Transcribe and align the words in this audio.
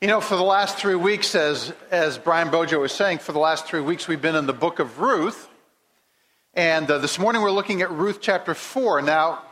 You 0.00 0.06
know, 0.06 0.20
for 0.20 0.36
the 0.36 0.44
last 0.44 0.78
three 0.78 0.94
weeks, 0.94 1.34
as, 1.34 1.72
as 1.90 2.18
Brian 2.18 2.52
Bojo 2.52 2.78
was 2.78 2.92
saying, 2.92 3.18
for 3.18 3.32
the 3.32 3.40
last 3.40 3.66
three 3.66 3.80
weeks, 3.80 4.06
we've 4.06 4.22
been 4.22 4.36
in 4.36 4.46
the 4.46 4.52
book 4.52 4.78
of 4.78 5.00
Ruth. 5.00 5.48
And 6.54 6.88
uh, 6.88 6.98
this 6.98 7.18
morning, 7.18 7.42
we're 7.42 7.50
looking 7.50 7.82
at 7.82 7.90
Ruth 7.90 8.20
chapter 8.20 8.54
4. 8.54 9.02
Now, 9.02 9.42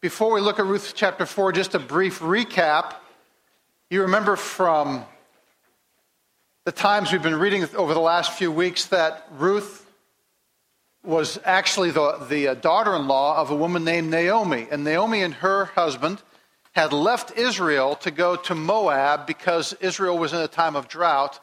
before 0.00 0.32
we 0.32 0.40
look 0.40 0.60
at 0.60 0.66
Ruth 0.66 0.92
chapter 0.94 1.26
4, 1.26 1.50
just 1.50 1.74
a 1.74 1.80
brief 1.80 2.20
recap. 2.20 2.94
You 3.90 4.02
remember 4.02 4.36
from 4.36 5.04
the 6.64 6.70
times 6.70 7.10
we've 7.10 7.20
been 7.20 7.34
reading 7.34 7.66
over 7.74 7.92
the 7.92 7.98
last 7.98 8.34
few 8.34 8.52
weeks 8.52 8.84
that 8.86 9.26
Ruth 9.32 9.84
was 11.02 11.40
actually 11.44 11.90
the, 11.90 12.24
the 12.28 12.46
uh, 12.46 12.54
daughter 12.54 12.94
in 12.94 13.08
law 13.08 13.36
of 13.36 13.50
a 13.50 13.56
woman 13.56 13.82
named 13.82 14.12
Naomi. 14.12 14.68
And 14.70 14.84
Naomi 14.84 15.22
and 15.22 15.34
her 15.34 15.64
husband 15.64 16.22
had 16.72 16.92
left 16.92 17.36
Israel 17.36 17.96
to 17.96 18.10
go 18.10 18.36
to 18.36 18.54
Moab 18.54 19.26
because 19.26 19.74
Israel 19.74 20.18
was 20.18 20.32
in 20.32 20.40
a 20.40 20.48
time 20.48 20.74
of 20.74 20.88
drought. 20.88 21.38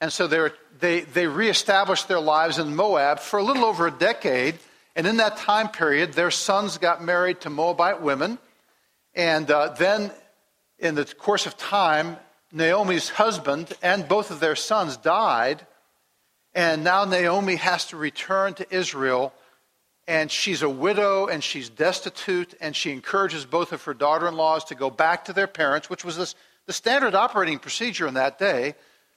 And 0.00 0.12
so 0.12 0.26
they, 0.26 0.38
were, 0.38 0.52
they, 0.78 1.00
they 1.00 1.26
reestablished 1.26 2.08
their 2.08 2.20
lives 2.20 2.58
in 2.58 2.76
Moab 2.76 3.18
for 3.18 3.38
a 3.38 3.42
little 3.42 3.64
over 3.64 3.86
a 3.86 3.90
decade. 3.90 4.58
And 4.94 5.06
in 5.06 5.16
that 5.16 5.38
time 5.38 5.68
period, 5.68 6.12
their 6.12 6.30
sons 6.30 6.78
got 6.78 7.02
married 7.02 7.40
to 7.42 7.50
Moabite 7.50 8.02
women. 8.02 8.38
And 9.14 9.50
uh, 9.50 9.68
then, 9.78 10.10
in 10.78 10.94
the 10.94 11.06
course 11.06 11.46
of 11.46 11.56
time, 11.56 12.18
Naomi's 12.52 13.08
husband 13.08 13.72
and 13.82 14.06
both 14.06 14.30
of 14.30 14.40
their 14.40 14.56
sons 14.56 14.98
died. 14.98 15.66
And 16.54 16.84
now 16.84 17.04
Naomi 17.06 17.56
has 17.56 17.86
to 17.86 17.96
return 17.96 18.54
to 18.54 18.74
Israel 18.74 19.32
and 20.08 20.30
she's 20.30 20.62
a 20.62 20.68
widow 20.68 21.26
and 21.26 21.42
she's 21.42 21.68
destitute, 21.68 22.54
and 22.60 22.74
she 22.76 22.92
encourages 22.92 23.44
both 23.44 23.72
of 23.72 23.82
her 23.84 23.94
daughter 23.94 24.28
in 24.28 24.36
laws 24.36 24.64
to 24.64 24.74
go 24.74 24.90
back 24.90 25.24
to 25.24 25.32
their 25.32 25.46
parents, 25.46 25.90
which 25.90 26.04
was 26.04 26.16
this, 26.16 26.34
the 26.66 26.72
standard 26.72 27.14
operating 27.14 27.58
procedure 27.58 28.06
in 28.06 28.14
that 28.14 28.38
day. 28.38 28.74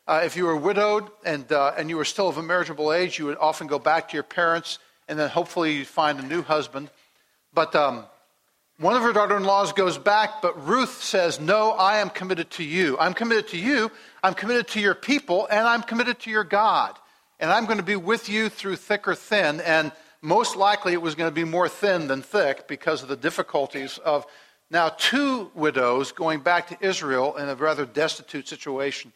Uh, 0.08 0.22
if 0.24 0.36
you 0.36 0.46
were 0.46 0.56
widowed 0.56 1.08
and, 1.24 1.52
uh, 1.52 1.74
and 1.78 1.90
you 1.90 1.98
were 1.98 2.06
still 2.06 2.30
of 2.30 2.38
a 2.38 2.42
marriageable 2.42 2.92
age, 2.92 3.20
you 3.20 3.26
would 3.26 3.38
often 3.38 3.68
go 3.68 3.78
back 3.78 4.10
to 4.10 4.16
your 4.16 4.24
parents 4.24 4.80
and 5.10 5.20
then 5.20 5.30
hopefully 5.30 5.74
you'd 5.74 5.88
find 5.88 6.20
a 6.20 6.22
new 6.22 6.42
husband. 6.42 6.90
But 7.54 7.76
um, 7.76 8.06
one 8.80 8.96
of 8.96 9.02
her 9.02 9.12
daughter 9.12 9.36
in 9.36 9.44
laws 9.44 9.74
goes 9.74 9.98
back, 9.98 10.42
but 10.42 10.66
Ruth 10.66 11.02
says, 11.04 11.40
No, 11.40 11.72
I 11.72 11.98
am 11.98 12.10
committed 12.10 12.52
to 12.52 12.64
you. 12.64 12.98
I'm 12.98 13.14
committed 13.14 13.50
to 13.50 13.58
you. 13.58 13.92
I'm 14.24 14.36
committed 14.36 14.68
to 14.70 14.80
your 14.80 14.96
people, 14.96 15.48
and 15.50 15.68
I'm 15.68 15.82
committed 15.82 16.20
to 16.20 16.30
your 16.30 16.44
God. 16.44 16.96
And 17.40 17.52
I'm 17.52 17.66
going 17.66 17.78
to 17.78 17.84
be 17.84 17.96
with 17.96 18.30
you 18.30 18.50
through 18.50 18.76
thick 18.76 19.08
or 19.08 19.16
thin. 19.16 19.62
And 19.62 19.92
most 20.22 20.56
likely 20.56 20.94
it 20.94 21.02
was 21.02 21.16
going 21.16 21.30
to 21.30 21.36
be 21.36 21.44
more 21.44 21.70
thin 21.70 22.08
than 22.08 22.22
thick 22.22 22.68
because 22.68 23.02
of 23.02 23.10
the 23.10 23.16
difficulties 23.16 23.98
of 24.00 24.26
now 24.70 24.90
two 24.90 25.50
widows 25.56 26.12
going 26.12 26.42
back 26.42 26.68
to 26.68 26.78
Israel 26.86 27.36
in 27.38 27.50
a 27.50 27.56
rather 27.56 27.86
destitute 27.86 28.48
situation. 28.48 29.14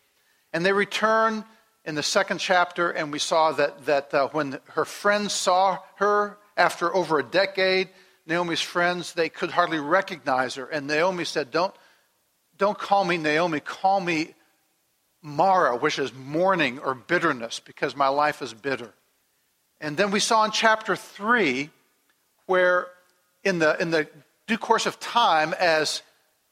And 0.52 0.66
they 0.66 0.74
return 0.74 1.44
in 1.86 1.96
the 1.96 2.04
second 2.04 2.40
chapter, 2.40 2.92
and 2.92 3.12
we 3.12 3.20
saw 3.20 3.52
that, 3.52 3.86
that 3.86 4.14
uh, 4.14 4.30
when 4.30 4.59
her 4.70 4.86
friends 4.86 5.34
saw 5.34 5.80
her 5.96 6.38
after 6.56 6.94
over 6.96 7.20
a 7.20 7.24
decade, 7.24 7.90
Naomi's 8.26 8.62
friends, 8.62 9.14
they 9.14 9.30
could 9.30 9.52
hardly 9.52 9.80
recognize 9.80 10.56
her. 10.56 10.66
And 10.66 10.88
Naomi 10.88 11.26
said, 11.26 11.52
Don't, 11.52 11.74
don't 12.58 12.78
call 12.78 13.04
me 13.04 13.18
Naomi, 13.18 13.59
call 13.59 14.00
me 14.00 14.34
Mara, 15.22 15.76
which 15.76 16.00
is 16.00 16.14
mourning 16.14 16.80
or 16.80 16.96
bitterness, 16.96 17.59
because 17.59 17.96
my 17.96 18.08
life 18.08 18.42
is 18.42 18.54
bitter. 18.54 18.94
And 19.84 19.98
then 19.98 20.12
we 20.12 20.22
saw 20.22 20.45
in 20.45 20.52
chapter 20.52 20.95
3 20.95 21.70
where, 22.45 22.88
in 23.44 23.59
the, 23.59 23.80
in 23.81 23.92
the 23.92 24.08
due 24.48 24.58
course 24.58 24.86
of 24.86 24.98
time, 25.02 25.53
as 25.59 26.02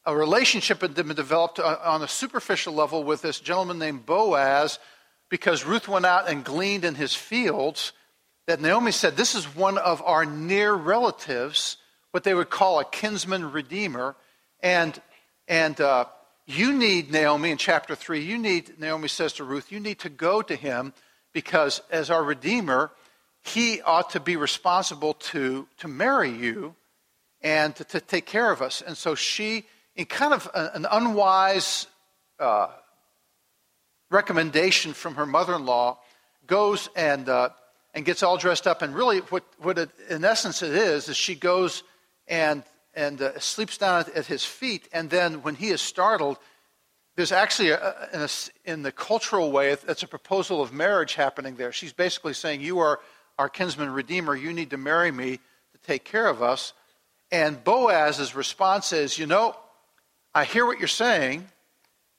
a 0.05 0.13
relationship 0.13 0.81
had 0.81 0.93
been 0.93 1.07
developed 1.07 1.57
on 1.57 2.01
a 2.01 2.09
superficial 2.09 2.73
level 2.73 3.05
with 3.05 3.21
this 3.21 3.39
gentleman 3.39 3.79
named 3.79 4.05
Boaz, 4.05 4.79
because 5.29 5.65
Ruth 5.65 5.87
went 5.87 6.05
out 6.05 6.29
and 6.29 6.43
gleaned 6.43 6.83
in 6.83 6.95
his 6.95 7.15
fields, 7.15 7.93
that 8.47 8.59
Naomi 8.59 8.91
said, 8.91 9.15
This 9.15 9.33
is 9.33 9.45
one 9.55 9.77
of 9.77 10.01
our 10.01 10.25
near 10.25 10.73
relatives, 10.73 11.77
what 12.11 12.25
they 12.25 12.33
would 12.33 12.49
call 12.49 12.81
a 12.81 12.85
kinsman 12.85 13.49
redeemer. 13.53 14.17
And, 14.59 15.01
and 15.47 15.79
uh, 15.79 16.05
you 16.47 16.73
need, 16.73 17.13
Naomi, 17.13 17.51
in 17.51 17.57
chapter 17.57 17.95
3, 17.95 18.19
you 18.19 18.37
need, 18.37 18.77
Naomi 18.77 19.07
says 19.07 19.31
to 19.33 19.45
Ruth, 19.45 19.71
you 19.71 19.79
need 19.79 19.99
to 19.99 20.09
go 20.09 20.41
to 20.41 20.55
him 20.57 20.91
because 21.31 21.81
as 21.89 22.09
our 22.09 22.25
redeemer, 22.25 22.91
he 23.43 23.81
ought 23.81 24.11
to 24.11 24.19
be 24.19 24.35
responsible 24.35 25.15
to, 25.15 25.67
to 25.79 25.87
marry 25.87 26.29
you 26.29 26.75
and 27.41 27.75
to, 27.75 27.83
to 27.83 27.99
take 27.99 28.25
care 28.25 28.51
of 28.51 28.61
us. 28.61 28.81
And 28.85 28.95
so 28.95 29.15
she, 29.15 29.65
in 29.95 30.05
kind 30.05 30.33
of 30.33 30.49
a, 30.53 30.71
an 30.75 30.85
unwise 30.89 31.87
uh, 32.39 32.67
recommendation 34.09 34.93
from 34.93 35.15
her 35.15 35.25
mother 35.25 35.55
in 35.55 35.65
law, 35.65 35.97
goes 36.45 36.89
and, 36.95 37.27
uh, 37.29 37.49
and 37.93 38.05
gets 38.05 38.21
all 38.21 38.37
dressed 38.37 38.67
up. 38.67 38.81
And 38.81 38.93
really, 38.93 39.19
what, 39.19 39.43
what 39.59 39.77
it, 39.77 39.89
in 40.09 40.23
essence 40.23 40.61
it 40.61 40.73
is, 40.73 41.09
is 41.09 41.17
she 41.17 41.33
goes 41.33 41.83
and, 42.27 42.63
and 42.93 43.21
uh, 43.21 43.39
sleeps 43.39 43.77
down 43.77 44.01
at, 44.01 44.09
at, 44.09 44.25
his 44.27 44.45
feet. 44.45 44.87
And 44.93 45.09
then 45.09 45.41
when 45.41 45.55
he 45.55 45.69
is 45.69 45.81
startled, 45.81 46.37
there's 47.15 47.31
actually, 47.31 47.69
a, 47.71 48.09
in, 48.13 48.21
a, 48.21 48.29
in 48.65 48.81
the 48.83 48.91
cultural 48.91 49.51
way, 49.51 49.71
it's 49.71 50.03
a 50.03 50.07
proposal 50.07 50.61
of 50.61 50.71
marriage 50.71 51.15
happening 51.15 51.55
there. 51.55 51.71
She's 51.71 51.93
basically 51.93 52.33
saying, 52.33 52.61
You 52.61 52.79
are 52.79 52.99
our 53.41 53.49
kinsman 53.49 53.89
redeemer, 53.89 54.35
you 54.35 54.53
need 54.53 54.69
to 54.69 54.77
marry 54.77 55.11
me 55.11 55.37
to 55.37 55.77
take 55.83 56.03
care 56.03 56.27
of 56.27 56.43
us. 56.43 56.73
And 57.31 57.63
Boaz's 57.63 58.35
response 58.35 58.93
is, 58.93 59.17
You 59.17 59.25
know, 59.25 59.55
I 60.35 60.43
hear 60.43 60.63
what 60.63 60.77
you're 60.77 60.87
saying, 60.87 61.47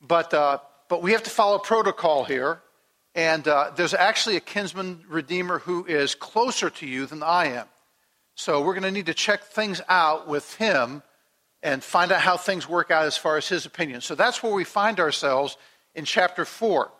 but, 0.00 0.34
uh, 0.34 0.58
but 0.88 1.00
we 1.00 1.12
have 1.12 1.22
to 1.22 1.30
follow 1.30 1.60
protocol 1.60 2.24
here. 2.24 2.60
And 3.14 3.46
uh, 3.46 3.70
there's 3.76 3.94
actually 3.94 4.34
a 4.34 4.40
kinsman 4.40 5.04
redeemer 5.08 5.60
who 5.60 5.84
is 5.84 6.16
closer 6.16 6.70
to 6.70 6.86
you 6.88 7.06
than 7.06 7.22
I 7.22 7.52
am. 7.52 7.66
So 8.34 8.60
we're 8.60 8.74
going 8.74 8.82
to 8.82 8.90
need 8.90 9.06
to 9.06 9.14
check 9.14 9.44
things 9.44 9.80
out 9.88 10.26
with 10.26 10.56
him 10.56 11.04
and 11.62 11.84
find 11.84 12.10
out 12.10 12.20
how 12.20 12.36
things 12.36 12.68
work 12.68 12.90
out 12.90 13.04
as 13.04 13.16
far 13.16 13.36
as 13.36 13.46
his 13.46 13.64
opinion. 13.64 14.00
So 14.00 14.16
that's 14.16 14.42
where 14.42 14.52
we 14.52 14.64
find 14.64 14.98
ourselves 14.98 15.56
in 15.94 16.04
chapter 16.04 16.44
4. 16.44 16.90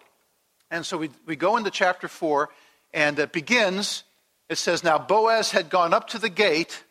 And 0.70 0.86
so 0.86 0.96
we, 0.96 1.10
we 1.26 1.34
go 1.34 1.56
into 1.56 1.72
chapter 1.72 2.06
4, 2.06 2.50
and 2.94 3.18
it 3.18 3.32
begins 3.32 4.04
it 4.52 4.56
says, 4.56 4.84
Now 4.84 4.98
Boaz 4.98 5.50
had 5.50 5.70
gone 5.70 5.92
up 5.92 6.08
to 6.08 6.18
the 6.18 6.28
gate 6.28 6.84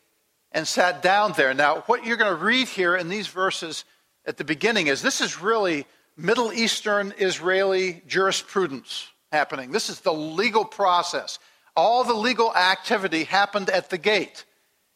and 0.51 0.67
sat 0.67 1.01
down 1.01 1.33
there. 1.37 1.53
Now, 1.53 1.83
what 1.85 2.05
you're 2.05 2.17
going 2.17 2.35
to 2.35 2.43
read 2.43 2.67
here 2.67 2.95
in 2.95 3.07
these 3.07 3.27
verses 3.27 3.85
at 4.25 4.37
the 4.37 4.43
beginning 4.43 4.87
is 4.87 5.01
this 5.01 5.21
is 5.21 5.41
really 5.41 5.85
Middle 6.17 6.51
Eastern 6.51 7.13
Israeli 7.17 8.01
jurisprudence 8.07 9.07
happening. 9.31 9.71
This 9.71 9.89
is 9.89 10.01
the 10.01 10.13
legal 10.13 10.65
process. 10.65 11.39
All 11.75 12.03
the 12.03 12.13
legal 12.13 12.53
activity 12.53 13.23
happened 13.23 13.69
at 13.69 13.89
the 13.89 13.97
gate. 13.97 14.43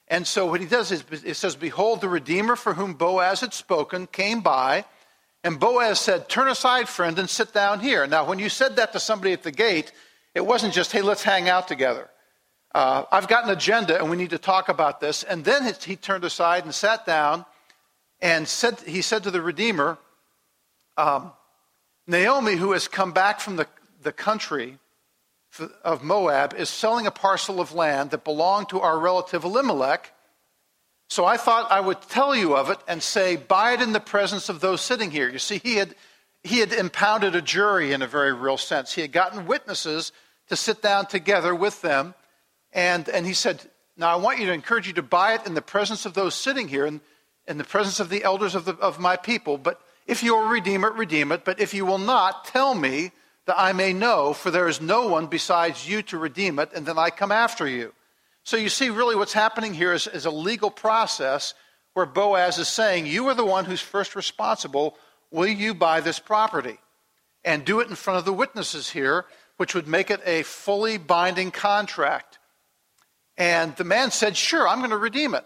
And 0.07 0.27
so 0.27 0.45
what 0.45 0.59
he 0.59 0.67
does 0.67 0.91
is 0.91 1.03
it 1.23 1.35
says, 1.35 1.55
Behold, 1.55 2.01
the 2.01 2.09
Redeemer 2.09 2.55
for 2.55 2.73
whom 2.73 2.93
Boaz 2.93 3.39
had 3.39 3.53
spoken 3.53 4.07
came 4.07 4.41
by. 4.41 4.85
And 5.43 5.59
Boaz 5.59 5.99
said, 5.99 6.27
Turn 6.27 6.47
aside, 6.47 6.89
friend, 6.89 7.17
and 7.17 7.29
sit 7.29 7.53
down 7.53 7.79
here. 7.79 8.05
Now, 8.05 8.25
when 8.25 8.39
you 8.39 8.49
said 8.49 8.75
that 8.75 8.91
to 8.93 8.99
somebody 8.99 9.31
at 9.31 9.43
the 9.43 9.51
gate, 9.51 9.91
it 10.35 10.45
wasn't 10.45 10.73
just, 10.73 10.91
Hey, 10.91 11.01
let's 11.01 11.23
hang 11.23 11.47
out 11.47 11.67
together 11.67 12.09
uh, 12.75 13.05
I've 13.09 13.29
got 13.29 13.45
an 13.45 13.51
agenda 13.51 13.97
and 13.97 14.09
we 14.09 14.17
need 14.17 14.31
to 14.31 14.37
talk 14.37 14.67
about 14.67 14.99
this. 14.99 15.23
And 15.23 15.45
then 15.45 15.73
he 15.85 15.95
turned 15.95 16.25
aside 16.25 16.65
and 16.65 16.75
sat 16.75 17.05
down 17.05 17.45
and 18.21 18.45
said, 18.45 18.81
he 18.81 19.01
said 19.01 19.23
to 19.23 19.31
the 19.31 19.41
Redeemer, 19.41 19.97
um, 20.97 21.31
Naomi, 22.05 22.55
who 22.55 22.73
has 22.73 22.89
come 22.89 23.13
back 23.13 23.39
from 23.39 23.55
the, 23.55 23.65
the 24.03 24.11
country 24.11 24.77
of 25.85 26.03
Moab, 26.03 26.53
is 26.53 26.67
selling 26.67 27.07
a 27.07 27.11
parcel 27.11 27.61
of 27.61 27.73
land 27.73 28.11
that 28.11 28.25
belonged 28.25 28.67
to 28.69 28.81
our 28.81 28.99
relative 28.99 29.45
Elimelech. 29.45 30.11
So 31.07 31.23
I 31.23 31.37
thought 31.37 31.71
I 31.71 31.79
would 31.79 32.01
tell 32.01 32.35
you 32.35 32.57
of 32.57 32.69
it 32.69 32.79
and 32.89 33.01
say, 33.01 33.37
buy 33.37 33.71
it 33.71 33.81
in 33.81 33.93
the 33.93 34.01
presence 34.01 34.49
of 34.49 34.59
those 34.59 34.81
sitting 34.81 35.11
here. 35.11 35.29
You 35.29 35.39
see, 35.39 35.61
he 35.63 35.75
had, 35.75 35.95
he 36.43 36.59
had 36.59 36.73
impounded 36.73 37.35
a 37.35 37.41
jury 37.41 37.93
in 37.93 38.01
a 38.01 38.07
very 38.07 38.33
real 38.33 38.57
sense. 38.57 38.93
He 38.93 38.99
had 38.99 39.13
gotten 39.13 39.45
witnesses 39.45 40.11
to 40.49 40.57
sit 40.57 40.81
down 40.81 41.05
together 41.05 41.55
with 41.55 41.81
them 41.81 42.13
and, 42.75 43.07
and 43.09 43.25
he 43.25 43.33
said, 43.33 43.61
Now 43.97 44.09
I 44.09 44.17
want 44.17 44.37
you 44.39 44.45
to 44.47 44.53
encourage 44.53 44.85
you 44.85 44.93
to 44.93 45.01
buy 45.01 45.33
it 45.33 45.47
in 45.47 45.55
the 45.55 45.61
presence 45.61 46.05
of 46.05 46.13
those 46.13 46.35
sitting 46.35 46.67
here, 46.67 46.85
and 46.85 46.99
in 47.47 47.57
the 47.57 47.63
presence 47.63 47.99
of 47.99 48.09
the 48.09 48.23
elders 48.23 48.53
of, 48.53 48.65
the, 48.65 48.73
of 48.75 48.99
my 48.99 49.15
people. 49.15 49.57
But 49.57 49.79
if 50.05 50.21
you 50.21 50.35
will 50.35 50.47
redeem 50.47 50.83
it, 50.83 50.93
redeem 50.93 51.31
it. 51.31 51.45
But 51.45 51.59
if 51.59 51.73
you 51.73 51.85
will 51.85 51.97
not, 51.97 52.45
tell 52.45 52.75
me 52.75 53.11
that 53.45 53.59
I 53.59 53.73
may 53.73 53.93
know, 53.93 54.33
for 54.33 54.51
there 54.51 54.67
is 54.67 54.81
no 54.81 55.07
one 55.07 55.27
besides 55.27 55.87
you 55.87 56.01
to 56.03 56.17
redeem 56.17 56.59
it, 56.59 56.71
and 56.75 56.85
then 56.85 56.97
I 56.97 57.09
come 57.09 57.31
after 57.31 57.67
you. 57.67 57.93
So 58.43 58.57
you 58.57 58.69
see, 58.69 58.89
really, 58.89 59.15
what's 59.15 59.33
happening 59.33 59.73
here 59.73 59.93
is, 59.93 60.07
is 60.07 60.25
a 60.25 60.31
legal 60.31 60.69
process 60.69 61.53
where 61.93 62.05
Boaz 62.05 62.57
is 62.57 62.67
saying, 62.67 63.07
You 63.07 63.27
are 63.27 63.33
the 63.33 63.45
one 63.45 63.65
who's 63.65 63.81
first 63.81 64.15
responsible. 64.15 64.97
Will 65.31 65.47
you 65.47 65.73
buy 65.73 66.01
this 66.01 66.19
property? 66.19 66.77
And 67.43 67.63
do 67.63 67.79
it 67.79 67.89
in 67.89 67.95
front 67.95 68.19
of 68.19 68.25
the 68.25 68.33
witnesses 68.33 68.89
here, 68.89 69.25
which 69.57 69.75
would 69.75 69.87
make 69.87 70.09
it 70.09 70.21
a 70.25 70.43
fully 70.43 70.97
binding 70.97 71.51
contract. 71.51 72.39
And 73.37 73.75
the 73.75 73.83
man 73.83 74.11
said, 74.11 74.37
Sure, 74.37 74.67
I'm 74.67 74.79
going 74.79 74.91
to 74.91 74.97
redeem 74.97 75.35
it. 75.35 75.45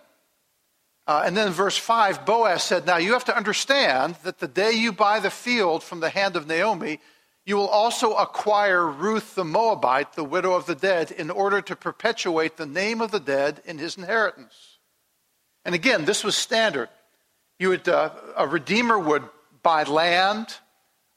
Uh, 1.08 1.24
and 1.26 1.36
then 1.36 1.48
in 1.48 1.54
verse 1.54 1.78
5, 1.78 2.26
Boaz 2.26 2.62
said, 2.62 2.86
Now 2.86 2.98
you 2.98 3.14
have 3.14 3.26
to 3.26 3.36
understand 3.36 4.16
that 4.24 4.40
the 4.40 4.48
day 4.48 4.74
you 4.74 4.92
buy 4.92 5.20
the 5.20 5.32
field 5.32 5.84
from 5.84 6.02
the 6.02 6.10
hand 6.10 6.36
of 6.36 6.46
Naomi, 6.46 7.00
you 7.46 7.56
will 7.56 7.68
also 7.68 8.14
acquire 8.14 8.86
Ruth 8.86 9.34
the 9.34 9.44
Moabite, 9.44 10.14
the 10.14 10.24
widow 10.24 10.54
of 10.54 10.68
the 10.68 10.76
dead, 10.76 11.10
in 11.10 11.32
order 11.32 11.62
to 11.62 11.76
perpetuate 11.76 12.58
the 12.58 12.68
name 12.68 13.02
of 13.02 13.10
the 13.10 13.20
dead 13.20 13.62
in 13.66 13.80
his 13.80 13.98
inheritance. 13.98 14.78
And 15.66 15.74
again, 15.74 16.06
this 16.06 16.24
was 16.24 16.36
standard. 16.36 16.90
You 17.58 17.70
would, 17.70 17.90
uh, 17.90 18.12
a 18.38 18.48
redeemer 18.48 19.00
would 19.00 19.24
buy 19.64 19.84
land 19.84 20.56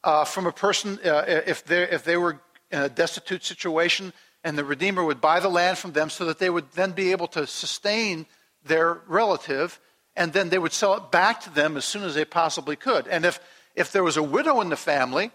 uh, 0.02 0.24
from 0.24 0.46
a 0.46 0.52
person 0.52 0.98
uh, 1.04 1.24
if, 1.26 1.70
if 1.70 2.04
they 2.04 2.16
were 2.16 2.40
in 2.70 2.80
a 2.80 2.88
destitute 2.88 3.44
situation, 3.44 4.12
and 4.44 4.59
the 4.59 4.65
redeemer 4.65 5.05
would 5.05 5.21
buy 5.21 5.41
the 5.41 5.49
land 5.49 5.79
from 5.79 5.93
them 5.93 6.11
so 6.11 6.25
that 6.27 6.39
they 6.39 6.50
would 6.50 6.71
then 6.73 6.93
be 6.93 7.12
able 7.12 7.29
to 7.29 7.47
sustain 7.47 8.27
their 8.65 9.00
relative, 9.06 9.81
and 10.17 10.33
then 10.33 10.49
they 10.49 10.59
would 10.59 10.73
sell 10.73 10.94
it 10.94 11.11
back 11.11 11.41
to 11.43 11.50
them 11.50 11.77
as 11.77 11.85
soon 11.85 12.05
as 12.05 12.15
they 12.15 12.25
possibly 12.25 12.77
could. 12.77 13.06
And 13.09 13.25
if, 13.25 13.41
if 13.75 13.93
there 13.93 14.05
was 14.05 14.17
a 14.17 14.23
widow 14.23 14.61
in 14.61 14.69
the 14.69 14.77
family 14.77 15.31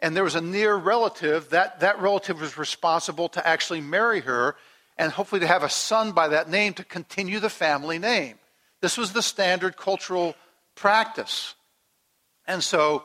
and 0.00 0.16
there 0.16 0.24
was 0.24 0.34
a 0.34 0.40
near 0.40 0.74
relative, 0.74 1.50
that, 1.50 1.80
that 1.80 2.00
relative 2.00 2.40
was 2.40 2.58
responsible 2.58 3.28
to 3.30 3.46
actually 3.46 3.80
marry 3.80 4.20
her 4.20 4.56
and 4.98 5.12
hopefully 5.12 5.40
to 5.40 5.46
have 5.46 5.62
a 5.62 5.70
son 5.70 6.12
by 6.12 6.28
that 6.28 6.48
name 6.48 6.74
to 6.74 6.84
continue 6.84 7.40
the 7.40 7.50
family 7.50 7.98
name. 7.98 8.38
This 8.80 8.96
was 8.96 9.12
the 9.12 9.22
standard 9.22 9.76
cultural 9.76 10.34
practice. 10.74 11.54
And 12.46 12.62
so 12.62 13.04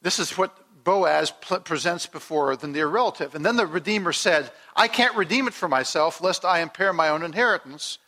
this 0.00 0.18
is 0.18 0.36
what 0.36 0.56
Boaz 0.84 1.32
presents 1.64 2.06
before 2.06 2.56
the 2.56 2.66
near 2.66 2.86
relative. 2.86 3.34
And 3.34 3.44
then 3.44 3.56
the 3.56 3.66
Redeemer 3.66 4.12
said, 4.12 4.50
I 4.74 4.88
can't 4.88 5.16
redeem 5.16 5.46
it 5.46 5.54
for 5.54 5.68
myself, 5.68 6.20
lest 6.20 6.44
I 6.44 6.60
impair 6.60 6.92
my 6.92 7.08
own 7.08 7.22
inheritance. 7.22 7.98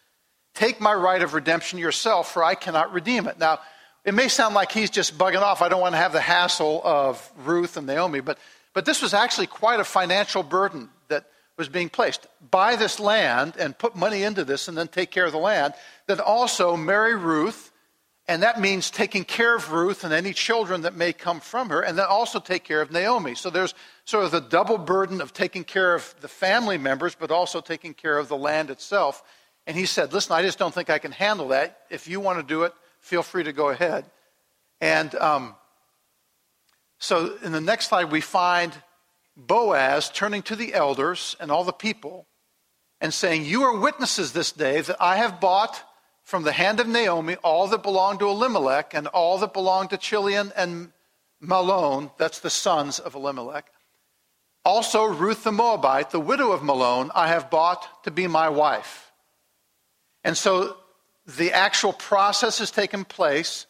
Take 0.55 0.81
my 0.81 0.95
right 0.95 1.23
of 1.23 1.35
redemption 1.35 1.79
yourself, 1.79 2.33
for 2.33 2.43
I 2.43 2.55
cannot 2.55 2.93
redeem 2.93 3.27
it. 3.27 3.39
Now, 3.39 3.59
it 4.05 4.15
may 4.15 4.29
sound 4.29 4.55
like 4.55 4.71
he's 4.71 4.91
just 4.91 5.17
bugging 5.17 5.41
off. 5.41 5.63
I 5.63 5.69
don't 5.69 5.81
want 5.81 5.95
to 5.95 5.99
have 5.99 6.13
the 6.13 6.21
hassle 6.21 6.81
of 6.85 7.31
Ruth 7.45 7.77
and 7.77 7.87
Naomi, 7.87 8.21
but, 8.21 8.39
but 8.73 8.85
this 8.85 9.03
was 9.03 9.15
actually 9.15 9.47
quite 9.47 9.81
a 9.81 9.85
financial 9.85 10.43
burden 10.43 10.91
that 11.09 11.27
was 11.57 11.69
being 11.69 11.89
placed. 11.89 12.27
Buy 12.51 12.77
this 12.77 13.01
land 13.01 13.55
and 13.59 13.77
put 13.77 13.97
money 13.97 14.23
into 14.23 14.45
this 14.45 14.69
and 14.69 14.77
then 14.77 14.89
take 14.89 15.11
care 15.11 15.25
of 15.25 15.33
the 15.33 15.39
land. 15.39 15.75
Then 16.07 16.21
also 16.21 16.77
marry 16.77 17.17
Ruth, 17.17 17.73
and 18.27 18.43
that 18.43 18.59
means 18.59 18.91
taking 18.91 19.25
care 19.25 19.55
of 19.55 19.71
Ruth 19.71 20.03
and 20.03 20.13
any 20.13 20.33
children 20.33 20.83
that 20.83 20.95
may 20.95 21.13
come 21.13 21.41
from 21.41 21.69
her, 21.69 21.83
and 21.83 21.99
then 21.99 22.07
also 22.07 22.41
take 22.41 22.65
care 22.65 22.81
of 22.81 22.91
Naomi. 22.91 23.35
So 23.35 23.51
there's 23.51 23.75
sort 24.07 24.25
of 24.25 24.31
the 24.31 24.41
double 24.41 24.79
burden 24.79 25.21
of 25.21 25.35
taking 25.35 25.63
care 25.63 25.95
of 25.95 26.15
the 26.21 26.29
family 26.29 26.79
members, 26.79 27.15
but 27.15 27.31
also 27.31 27.61
taking 27.61 27.93
care 27.93 28.17
of 28.17 28.29
the 28.29 28.37
land 28.37 28.71
itself. 28.71 29.23
And 29.67 29.77
he 29.77 29.85
said, 29.85 30.13
Listen, 30.13 30.33
I 30.33 30.43
just 30.43 30.59
don't 30.59 30.73
think 30.73 30.89
I 30.89 30.99
can 30.99 31.13
handle 31.13 31.49
that. 31.49 31.81
If 31.91 32.09
you 32.09 32.19
want 32.19 32.39
to 32.39 32.43
do 32.43 32.63
it, 32.63 32.73
feel 33.01 33.23
free 33.23 33.45
to 33.45 33.53
go 33.53 33.69
ahead. 33.69 34.07
And 34.81 35.15
um, 35.17 35.55
so 36.99 37.37
in 37.43 37.53
the 37.53 37.61
next 37.61 37.89
slide, 37.89 38.11
we 38.11 38.23
find 38.23 38.73
Boaz 39.37 40.09
turning 40.09 40.43
to 40.43 40.57
the 40.57 40.73
elders 40.73 41.37
and 41.41 41.51
all 41.51 41.65
the 41.65 41.73
people 41.73 42.27
and 43.03 43.13
saying, 43.13 43.45
You 43.45 43.65
are 43.65 43.79
witnesses 43.79 44.33
this 44.33 44.51
day 44.51 44.81
that 44.81 44.97
I 44.99 45.17
have 45.17 45.41
bought 45.41 45.83
from 46.25 46.43
the 46.43 46.53
hand 46.53 46.81
of 46.81 46.89
Naomi 46.89 47.37
all 47.37 47.69
that 47.69 47.83
belonged 47.83 48.19
to 48.19 48.29
Elimelech 48.29 48.95
and 48.95 49.07
all 49.09 49.39
that 49.39 49.53
belonged 49.53 49.91
to 49.91 49.99
Chilion 49.99 50.53
and 50.57 50.91
Mahlon, 51.41 52.11
that's 52.19 52.41
the 52.41 52.51
sons 52.51 52.99
of 52.99 53.15
Elimelech. 53.15 53.71
Also, 54.65 55.05
Ruth 55.05 55.45
the 55.45 55.53
Moabite, 55.53 56.11
the 56.11 56.19
widow 56.19 56.51
of 56.51 56.63
Mahlon, 56.63 57.11
I 57.15 57.29
have 57.29 57.51
bought 57.51 58.05
to 58.05 58.11
be 58.11 58.27
my 58.27 58.49
wife. 58.49 59.13
And 60.25 60.37
so 60.37 60.77
the 61.27 61.53
actual 61.53 61.93
process 61.93 62.59
has 62.59 62.71
taken 62.71 63.05
place, 63.05 63.67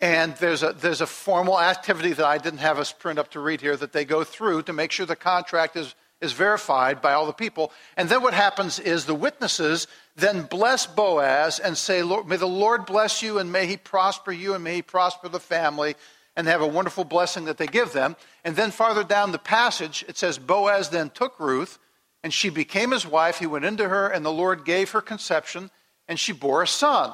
and 0.00 0.34
there's 0.36 0.64
a, 0.64 0.72
there's 0.72 1.00
a 1.00 1.06
formal 1.06 1.60
activity 1.60 2.12
that 2.12 2.26
I 2.26 2.38
didn't 2.38 2.58
have 2.58 2.80
us 2.80 2.92
print 2.92 3.20
up 3.20 3.30
to 3.32 3.40
read 3.40 3.60
here 3.60 3.76
that 3.76 3.92
they 3.92 4.04
go 4.04 4.24
through 4.24 4.62
to 4.62 4.72
make 4.72 4.90
sure 4.90 5.06
the 5.06 5.14
contract 5.14 5.76
is, 5.76 5.94
is 6.20 6.32
verified 6.32 7.00
by 7.00 7.12
all 7.12 7.26
the 7.26 7.32
people. 7.32 7.72
And 7.96 8.08
then 8.08 8.22
what 8.22 8.34
happens 8.34 8.78
is 8.78 9.04
the 9.04 9.14
witnesses 9.14 9.86
then 10.16 10.42
bless 10.42 10.86
Boaz 10.86 11.58
and 11.58 11.76
say, 11.76 12.02
Lord, 12.02 12.26
May 12.26 12.36
the 12.36 12.46
Lord 12.46 12.84
bless 12.86 13.22
you, 13.22 13.38
and 13.38 13.50
may 13.50 13.66
he 13.66 13.76
prosper 13.76 14.32
you, 14.32 14.54
and 14.54 14.62
may 14.62 14.76
he 14.76 14.82
prosper 14.82 15.28
the 15.28 15.40
family, 15.40 15.94
and 16.36 16.46
have 16.46 16.60
a 16.60 16.66
wonderful 16.66 17.04
blessing 17.04 17.46
that 17.46 17.58
they 17.58 17.66
give 17.66 17.92
them. 17.92 18.16
And 18.44 18.54
then 18.54 18.70
farther 18.70 19.04
down 19.04 19.32
the 19.32 19.38
passage, 19.38 20.04
it 20.08 20.18
says, 20.18 20.38
Boaz 20.38 20.90
then 20.90 21.10
took 21.10 21.38
Ruth 21.40 21.78
and 22.22 22.32
she 22.32 22.50
became 22.50 22.90
his 22.90 23.06
wife. 23.06 23.38
He 23.38 23.46
went 23.46 23.64
into 23.64 23.88
her, 23.88 24.08
and 24.08 24.24
the 24.24 24.32
Lord 24.32 24.64
gave 24.64 24.90
her 24.90 25.00
conception, 25.00 25.70
and 26.06 26.18
she 26.18 26.32
bore 26.32 26.62
a 26.62 26.66
son. 26.66 27.12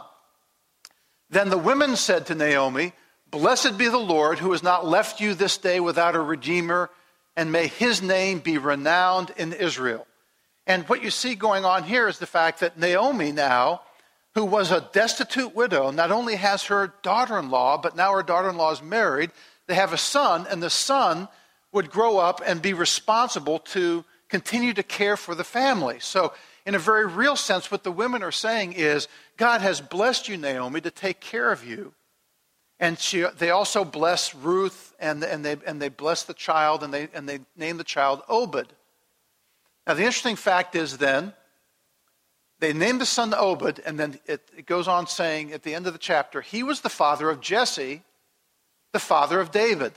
Then 1.30 1.50
the 1.50 1.58
women 1.58 1.96
said 1.96 2.26
to 2.26 2.34
Naomi, 2.34 2.92
Blessed 3.30 3.76
be 3.76 3.88
the 3.88 3.98
Lord, 3.98 4.38
who 4.38 4.52
has 4.52 4.62
not 4.62 4.86
left 4.86 5.20
you 5.20 5.34
this 5.34 5.58
day 5.58 5.80
without 5.80 6.14
a 6.14 6.20
redeemer, 6.20 6.90
and 7.36 7.52
may 7.52 7.66
his 7.66 8.02
name 8.02 8.38
be 8.38 8.58
renowned 8.58 9.32
in 9.36 9.52
Israel. 9.52 10.06
And 10.66 10.88
what 10.88 11.02
you 11.02 11.10
see 11.10 11.34
going 11.34 11.64
on 11.64 11.84
here 11.84 12.08
is 12.08 12.18
the 12.18 12.26
fact 12.26 12.60
that 12.60 12.78
Naomi 12.78 13.30
now, 13.30 13.82
who 14.34 14.44
was 14.44 14.70
a 14.70 14.88
destitute 14.92 15.54
widow, 15.54 15.90
not 15.90 16.10
only 16.10 16.36
has 16.36 16.64
her 16.64 16.92
daughter 17.02 17.38
in 17.38 17.50
law, 17.50 17.78
but 17.78 17.96
now 17.96 18.12
her 18.12 18.22
daughter 18.22 18.50
in 18.50 18.56
law 18.56 18.72
is 18.72 18.82
married. 18.82 19.30
They 19.66 19.74
have 19.74 19.92
a 19.92 19.98
son, 19.98 20.46
and 20.50 20.62
the 20.62 20.70
son 20.70 21.28
would 21.72 21.90
grow 21.90 22.18
up 22.18 22.40
and 22.44 22.60
be 22.60 22.72
responsible 22.72 23.58
to 23.58 24.04
continue 24.28 24.72
to 24.74 24.82
care 24.82 25.16
for 25.16 25.34
the 25.34 25.44
family. 25.44 25.98
So, 26.00 26.32
in 26.64 26.74
a 26.74 26.80
very 26.80 27.06
real 27.06 27.36
sense, 27.36 27.70
what 27.70 27.84
the 27.84 27.92
women 27.92 28.24
are 28.24 28.32
saying 28.32 28.72
is 28.72 29.06
God 29.36 29.60
has 29.60 29.80
blessed 29.80 30.28
you, 30.28 30.36
Naomi, 30.36 30.80
to 30.80 30.90
take 30.90 31.20
care 31.20 31.52
of 31.52 31.64
you. 31.64 31.92
And 32.78 32.98
she, 32.98 33.24
they 33.38 33.50
also 33.50 33.84
bless 33.84 34.34
Ruth 34.34 34.94
and, 34.98 35.24
and, 35.24 35.44
they, 35.44 35.56
and 35.66 35.80
they 35.80 35.88
bless 35.88 36.24
the 36.24 36.34
child 36.34 36.82
and 36.82 36.92
they, 36.92 37.08
and 37.14 37.28
they 37.28 37.40
name 37.56 37.78
the 37.78 37.84
child 37.84 38.22
Obed. 38.28 38.72
Now, 39.86 39.94
the 39.94 40.04
interesting 40.04 40.36
fact 40.36 40.74
is 40.74 40.98
then, 40.98 41.32
they 42.58 42.72
named 42.72 43.00
the 43.00 43.06
son 43.06 43.34
Obed, 43.34 43.80
and 43.84 43.98
then 43.98 44.18
it, 44.26 44.50
it 44.56 44.66
goes 44.66 44.88
on 44.88 45.06
saying 45.06 45.52
at 45.52 45.62
the 45.62 45.74
end 45.74 45.86
of 45.86 45.92
the 45.92 45.98
chapter, 45.98 46.40
he 46.40 46.62
was 46.62 46.80
the 46.80 46.88
father 46.88 47.28
of 47.28 47.40
Jesse, 47.40 48.02
the 48.92 48.98
father 48.98 49.40
of 49.40 49.50
David. 49.50 49.92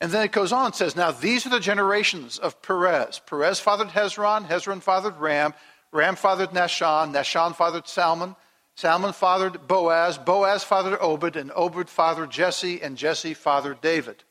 And 0.00 0.12
then 0.12 0.22
it 0.22 0.32
goes 0.32 0.52
on 0.52 0.66
and 0.66 0.74
says, 0.74 0.96
Now 0.96 1.10
these 1.10 1.46
are 1.46 1.50
the 1.50 1.60
generations 1.60 2.38
of 2.38 2.60
Perez. 2.60 3.20
Perez 3.26 3.60
fathered 3.60 3.88
Hezron, 3.88 4.46
Hezron 4.46 4.82
fathered 4.82 5.16
Ram, 5.16 5.54
Ram 5.92 6.16
fathered 6.16 6.50
Nahshon, 6.50 7.12
Nahshon 7.12 7.56
fathered 7.56 7.88
Salmon, 7.88 8.36
Salmon 8.76 9.12
fathered 9.12 9.68
Boaz, 9.68 10.18
Boaz 10.18 10.64
fathered 10.64 10.98
Obed, 11.00 11.36
and 11.36 11.52
Obed 11.54 11.88
fathered 11.88 12.30
Jesse, 12.30 12.82
and 12.82 12.96
Jesse 12.96 13.34
fathered 13.34 13.80
David. 13.80 14.24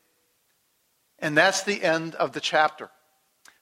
And 1.18 1.36
that's 1.36 1.62
the 1.62 1.82
end 1.82 2.14
of 2.16 2.32
the 2.32 2.40
chapter. 2.40 2.90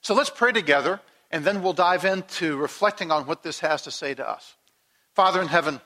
So 0.01 0.15
let's 0.15 0.31
pray 0.31 0.51
together, 0.51 1.01
and 1.31 1.45
then 1.45 1.63
we'll 1.63 1.73
dive 1.73 2.05
into 2.05 2.57
reflecting 2.57 3.13
on 3.13 3.27
what 3.27 3.45
this 3.45 3.61
has 3.61 3.83
to 3.83 3.91
say 3.91 4.15
to 4.15 4.29
us. 4.29 4.57
Father 5.15 5.41
in 5.41 5.49
heaven, 5.49 5.81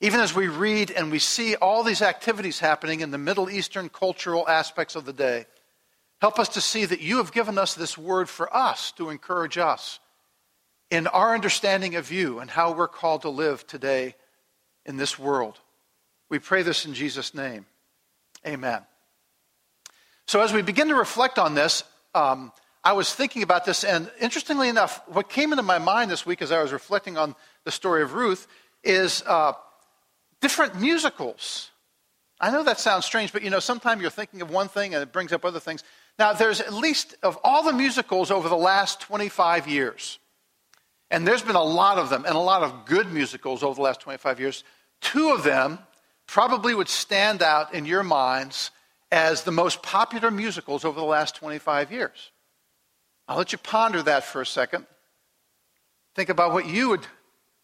even 0.00 0.20
as 0.20 0.34
we 0.34 0.46
read 0.48 0.90
and 0.90 1.10
we 1.10 1.18
see 1.18 1.56
all 1.56 1.82
these 1.82 2.02
activities 2.02 2.60
happening 2.60 3.00
in 3.00 3.10
the 3.10 3.18
Middle 3.18 3.50
Eastern 3.50 3.88
cultural 3.88 4.48
aspects 4.48 4.94
of 4.94 5.04
the 5.04 5.12
day, 5.12 5.46
help 6.20 6.38
us 6.38 6.50
to 6.50 6.60
see 6.60 6.84
that 6.84 7.00
you 7.00 7.16
have 7.16 7.32
given 7.32 7.58
us 7.58 7.74
this 7.74 7.98
word 7.98 8.28
for 8.28 8.54
us 8.54 8.92
to 8.92 9.10
encourage 9.10 9.58
us 9.58 9.98
in 10.92 11.06
our 11.06 11.34
understanding 11.34 11.94
of 11.96 12.12
you 12.12 12.38
and 12.38 12.50
how 12.50 12.70
we're 12.70 12.86
called 12.86 13.22
to 13.22 13.30
live 13.30 13.66
today 13.66 14.14
in 14.84 14.98
this 14.98 15.18
world. 15.18 15.58
We 16.28 16.38
pray 16.38 16.62
this 16.62 16.84
in 16.84 16.92
Jesus' 16.92 17.32
name. 17.32 17.64
Amen. 18.46 18.82
So, 20.26 20.42
as 20.42 20.52
we 20.52 20.60
begin 20.60 20.88
to 20.88 20.94
reflect 20.94 21.38
on 21.38 21.54
this, 21.54 21.82
um, 22.14 22.52
I 22.84 22.92
was 22.92 23.14
thinking 23.14 23.42
about 23.42 23.64
this, 23.64 23.84
and 23.84 24.10
interestingly 24.20 24.68
enough, 24.68 25.00
what 25.08 25.30
came 25.30 25.54
into 25.54 25.62
my 25.62 25.78
mind 25.78 26.10
this 26.10 26.26
week 26.26 26.42
as 26.42 26.52
I 26.52 26.60
was 26.60 26.74
reflecting 26.74 27.16
on 27.16 27.36
the 27.64 27.70
story 27.70 28.02
of 28.02 28.12
Ruth 28.12 28.46
is 28.84 29.22
uh, 29.26 29.54
different 30.42 30.78
musicals. 30.78 31.70
I 32.38 32.50
know 32.50 32.64
that 32.64 32.78
sounds 32.78 33.06
strange, 33.06 33.32
but 33.32 33.42
you 33.42 33.48
know, 33.48 33.60
sometimes 33.60 34.02
you're 34.02 34.10
thinking 34.10 34.42
of 34.42 34.50
one 34.50 34.68
thing 34.68 34.92
and 34.92 35.02
it 35.02 35.10
brings 35.10 35.32
up 35.32 35.46
other 35.46 35.60
things. 35.60 35.84
Now, 36.18 36.34
there's 36.34 36.60
at 36.60 36.74
least 36.74 37.14
of 37.22 37.38
all 37.42 37.62
the 37.62 37.72
musicals 37.72 38.30
over 38.30 38.50
the 38.50 38.56
last 38.56 39.00
25 39.00 39.68
years, 39.68 40.18
and 41.12 41.28
there's 41.28 41.42
been 41.42 41.56
a 41.56 41.62
lot 41.62 41.98
of 41.98 42.08
them, 42.08 42.24
and 42.24 42.34
a 42.34 42.40
lot 42.40 42.62
of 42.62 42.86
good 42.86 43.12
musicals 43.12 43.62
over 43.62 43.74
the 43.74 43.82
last 43.82 44.00
25 44.00 44.40
years. 44.40 44.64
Two 45.02 45.30
of 45.30 45.44
them 45.44 45.78
probably 46.26 46.74
would 46.74 46.88
stand 46.88 47.42
out 47.42 47.74
in 47.74 47.84
your 47.84 48.02
minds 48.02 48.70
as 49.12 49.42
the 49.42 49.52
most 49.52 49.82
popular 49.82 50.30
musicals 50.30 50.86
over 50.86 50.98
the 50.98 51.06
last 51.06 51.36
25 51.36 51.92
years. 51.92 52.30
I'll 53.28 53.36
let 53.36 53.52
you 53.52 53.58
ponder 53.58 54.02
that 54.02 54.24
for 54.24 54.40
a 54.40 54.46
second. 54.46 54.86
Think 56.14 56.30
about 56.30 56.54
what 56.54 56.66
you 56.66 56.88
would 56.88 57.06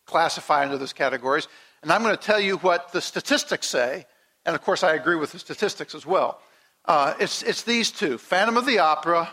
classify 0.05 0.62
into 0.62 0.76
those 0.76 0.93
categories. 0.93 1.49
And 1.83 1.90
I'm 1.90 2.02
going 2.02 2.17
to 2.17 2.23
tell 2.23 2.40
you 2.40 2.59
what 2.59 2.93
the 2.93 3.00
statistics 3.00 3.67
say. 3.67 4.05
And 4.45 4.55
of 4.55 4.62
course, 4.62 4.83
I 4.83 4.95
agree 4.95 5.17
with 5.17 5.33
the 5.33 5.38
statistics 5.38 5.95
as 5.95 6.05
well. 6.05 6.43
Uh, 6.85 7.14
it's, 7.19 7.43
it's 7.43 7.62
these 7.62 7.90
two 7.90 8.19
Phantom 8.19 8.59
of 8.59 8.67
the 8.67 8.78
Opera 8.78 9.31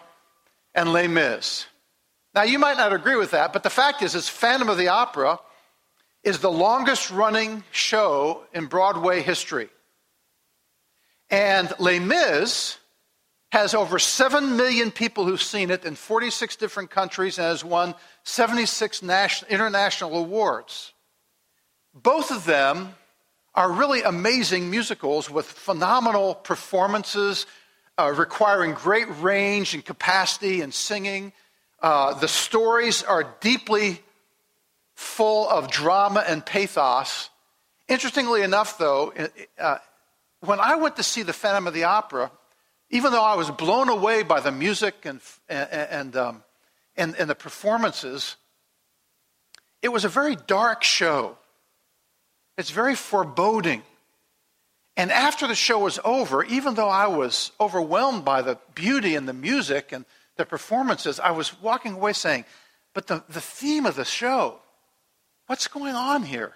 and 0.74 0.94
Les 0.94 1.08
Mis. 1.08 1.66
Now, 2.36 2.44
you 2.44 2.60
might 2.60 2.76
not 2.76 2.92
agree 2.92 3.16
with 3.16 3.32
that, 3.32 3.54
but 3.54 3.64
the 3.64 3.70
fact 3.70 4.02
is, 4.02 4.14
is 4.14 4.28
Phantom 4.28 4.68
of 4.68 4.78
the 4.78 4.90
Opera 4.90 5.40
is 6.22 6.40
the 6.40 6.52
longest 6.52 7.10
running 7.10 7.64
show 7.72 8.44
in 8.54 8.66
Broadway 8.66 9.22
history. 9.22 9.70
And 11.30 11.72
Les 11.80 12.00
Mis 12.00 12.78
has 13.54 13.74
over 13.74 13.98
7 13.98 14.58
million 14.58 14.92
people 14.92 15.26
who've 15.26 15.42
seen 15.42 15.72
it 15.72 15.86
in 15.86 15.96
46 15.96 16.58
different 16.58 16.90
countries 16.90 17.38
and 17.38 17.46
has 17.48 17.64
won 17.64 17.96
76 18.24 19.02
national, 19.02 19.50
international 19.50 20.18
awards. 20.18 20.92
Both 21.94 22.32
of 22.32 22.44
them 22.44 22.96
are 23.54 23.72
really 23.72 24.02
amazing 24.02 24.70
musicals 24.70 25.30
with 25.30 25.46
phenomenal 25.46 26.36
performances, 26.36 27.46
uh, 27.98 28.12
requiring 28.14 28.74
great 28.74 29.08
range 29.22 29.74
and 29.74 29.86
capacity 29.86 30.60
and 30.60 30.74
singing. 30.74 31.32
Uh, 31.86 32.16
the 32.16 32.28
stories 32.28 33.04
are 33.04 33.36
deeply 33.42 34.02
full 34.96 35.48
of 35.48 35.70
drama 35.70 36.24
and 36.28 36.44
pathos. 36.44 37.30
Interestingly 37.88 38.42
enough, 38.42 38.80
though, 38.80 39.14
uh, 39.60 39.78
when 40.40 40.60
I 40.60 40.78
went 40.78 40.96
to 40.96 41.04
see 41.04 41.22
the 41.22 41.32
Phantom 41.32 41.68
of 41.68 41.76
the 41.76 41.84
Opera, 41.84 42.32
even 42.90 43.12
though 43.12 43.24
I 43.24 43.36
was 43.36 43.52
blown 43.52 43.90
away 43.90 44.24
by 44.24 44.40
the 44.40 44.52
music 44.52 45.06
and, 45.06 45.22
and, 45.48 46.16
um, 46.16 46.44
and, 46.98 47.16
and 47.20 47.30
the 47.30 47.36
performances, 47.36 48.36
it 49.84 49.90
was 49.90 50.06
a 50.06 50.10
very 50.10 50.36
dark 50.36 50.82
show. 50.82 51.38
It's 52.58 52.72
very 52.72 52.96
foreboding. 52.96 53.84
And 54.98 55.12
after 55.12 55.46
the 55.46 55.54
show 55.54 55.78
was 55.78 56.00
over, 56.04 56.44
even 56.46 56.74
though 56.74 56.90
I 56.90 57.06
was 57.06 57.52
overwhelmed 57.60 58.26
by 58.26 58.42
the 58.42 58.58
beauty 58.74 59.14
and 59.14 59.28
the 59.28 59.34
music 59.34 59.92
and 59.92 60.04
the 60.38 60.46
performances, 60.46 61.20
I 61.20 61.32
was 61.32 61.60
walking 61.62 61.94
away 61.94 62.14
saying, 62.14 62.46
but 62.94 63.08
the, 63.08 63.24
the 63.30 63.42
theme 63.42 63.86
of 63.86 63.96
the 63.96 64.06
show, 64.06 64.60
what's 65.48 65.68
going 65.68 65.96
on 65.96 66.24
here? 66.24 66.54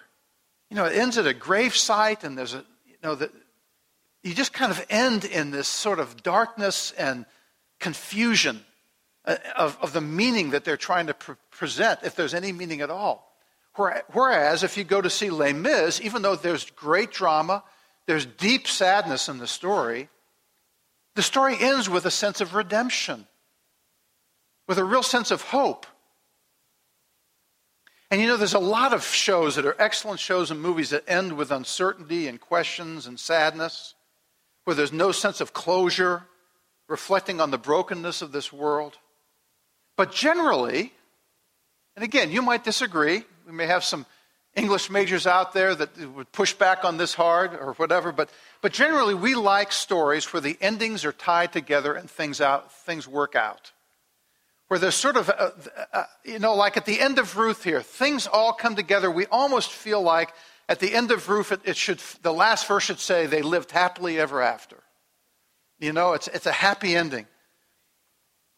You 0.70 0.76
know, 0.76 0.86
it 0.86 0.96
ends 0.96 1.18
at 1.18 1.26
a 1.26 1.34
grave 1.34 1.74
site, 1.74 2.24
and 2.24 2.36
there's 2.36 2.54
a, 2.54 2.64
you 2.86 2.96
know, 3.02 3.14
the, 3.14 3.30
you 4.22 4.34
just 4.34 4.52
kind 4.52 4.70
of 4.70 4.84
end 4.88 5.24
in 5.24 5.50
this 5.50 5.68
sort 5.68 5.98
of 5.98 6.22
darkness 6.22 6.92
and 6.92 7.26
confusion 7.78 8.64
uh, 9.24 9.36
of, 9.56 9.78
of 9.80 9.92
the 9.92 10.00
meaning 10.00 10.50
that 10.50 10.64
they're 10.64 10.76
trying 10.76 11.06
to 11.08 11.14
pre- 11.14 11.36
present, 11.50 12.00
if 12.04 12.14
there's 12.14 12.34
any 12.34 12.52
meaning 12.52 12.80
at 12.80 12.90
all. 12.90 13.26
Whereas, 14.12 14.62
if 14.62 14.76
you 14.76 14.84
go 14.84 15.00
to 15.00 15.08
see 15.08 15.30
Les 15.30 15.52
Mis, 15.52 16.00
even 16.02 16.22
though 16.22 16.36
there's 16.36 16.70
great 16.70 17.12
drama, 17.12 17.62
there's 18.06 18.26
deep 18.26 18.66
sadness 18.66 19.28
in 19.28 19.38
the 19.38 19.46
story, 19.46 20.08
the 21.14 21.22
story 21.22 21.56
ends 21.58 21.88
with 21.88 22.04
a 22.04 22.10
sense 22.10 22.40
of 22.40 22.54
redemption, 22.54 23.26
with 24.70 24.78
a 24.78 24.84
real 24.84 25.02
sense 25.02 25.32
of 25.32 25.42
hope. 25.42 25.84
And 28.08 28.20
you 28.20 28.28
know, 28.28 28.36
there's 28.36 28.54
a 28.54 28.60
lot 28.60 28.92
of 28.92 29.04
shows 29.04 29.56
that 29.56 29.66
are 29.66 29.74
excellent 29.80 30.20
shows 30.20 30.52
and 30.52 30.62
movies 30.62 30.90
that 30.90 31.02
end 31.08 31.32
with 31.32 31.50
uncertainty 31.50 32.28
and 32.28 32.40
questions 32.40 33.08
and 33.08 33.18
sadness, 33.18 33.94
where 34.62 34.76
there's 34.76 34.92
no 34.92 35.10
sense 35.10 35.40
of 35.40 35.52
closure, 35.52 36.22
reflecting 36.86 37.40
on 37.40 37.50
the 37.50 37.58
brokenness 37.58 38.22
of 38.22 38.30
this 38.30 38.52
world. 38.52 38.96
But 39.96 40.12
generally, 40.12 40.92
and 41.96 42.04
again, 42.04 42.30
you 42.30 42.40
might 42.40 42.62
disagree, 42.62 43.24
we 43.48 43.52
may 43.52 43.66
have 43.66 43.82
some 43.82 44.06
English 44.54 44.88
majors 44.88 45.26
out 45.26 45.52
there 45.52 45.74
that 45.74 45.98
would 46.14 46.30
push 46.30 46.52
back 46.52 46.84
on 46.84 46.96
this 46.96 47.14
hard 47.14 47.54
or 47.54 47.72
whatever, 47.72 48.12
but, 48.12 48.30
but 48.62 48.72
generally 48.72 49.14
we 49.14 49.34
like 49.34 49.72
stories 49.72 50.32
where 50.32 50.40
the 50.40 50.56
endings 50.60 51.04
are 51.04 51.10
tied 51.10 51.52
together 51.52 51.92
and 51.92 52.08
things, 52.08 52.40
out, 52.40 52.72
things 52.72 53.08
work 53.08 53.34
out. 53.34 53.72
Where 54.70 54.78
there's 54.78 54.94
sort 54.94 55.16
of, 55.16 55.28
a, 55.28 55.52
a, 55.92 56.06
you 56.24 56.38
know, 56.38 56.54
like 56.54 56.76
at 56.76 56.86
the 56.86 57.00
end 57.00 57.18
of 57.18 57.36
Ruth 57.36 57.64
here, 57.64 57.82
things 57.82 58.28
all 58.28 58.52
come 58.52 58.76
together. 58.76 59.10
We 59.10 59.26
almost 59.26 59.72
feel 59.72 60.00
like 60.00 60.32
at 60.68 60.78
the 60.78 60.94
end 60.94 61.10
of 61.10 61.28
Ruth, 61.28 61.50
it, 61.50 61.58
it 61.64 61.76
should, 61.76 62.00
the 62.22 62.32
last 62.32 62.68
verse 62.68 62.84
should 62.84 63.00
say, 63.00 63.26
they 63.26 63.42
lived 63.42 63.72
happily 63.72 64.20
ever 64.20 64.40
after. 64.40 64.76
You 65.80 65.92
know, 65.92 66.12
it's, 66.12 66.28
it's 66.28 66.46
a 66.46 66.52
happy 66.52 66.94
ending. 66.94 67.26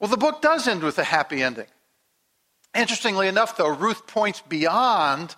Well, 0.01 0.11
the 0.11 0.19
book 0.19 0.43
does 0.43 0.69
end 0.69 0.83
with 0.83 0.99
a 0.99 1.05
happy 1.05 1.43
ending. 1.43 1.69
Interestingly 2.75 3.27
enough, 3.27 3.57
though, 3.57 3.75
Ruth 3.75 4.07
points 4.07 4.43
beyond 4.43 5.35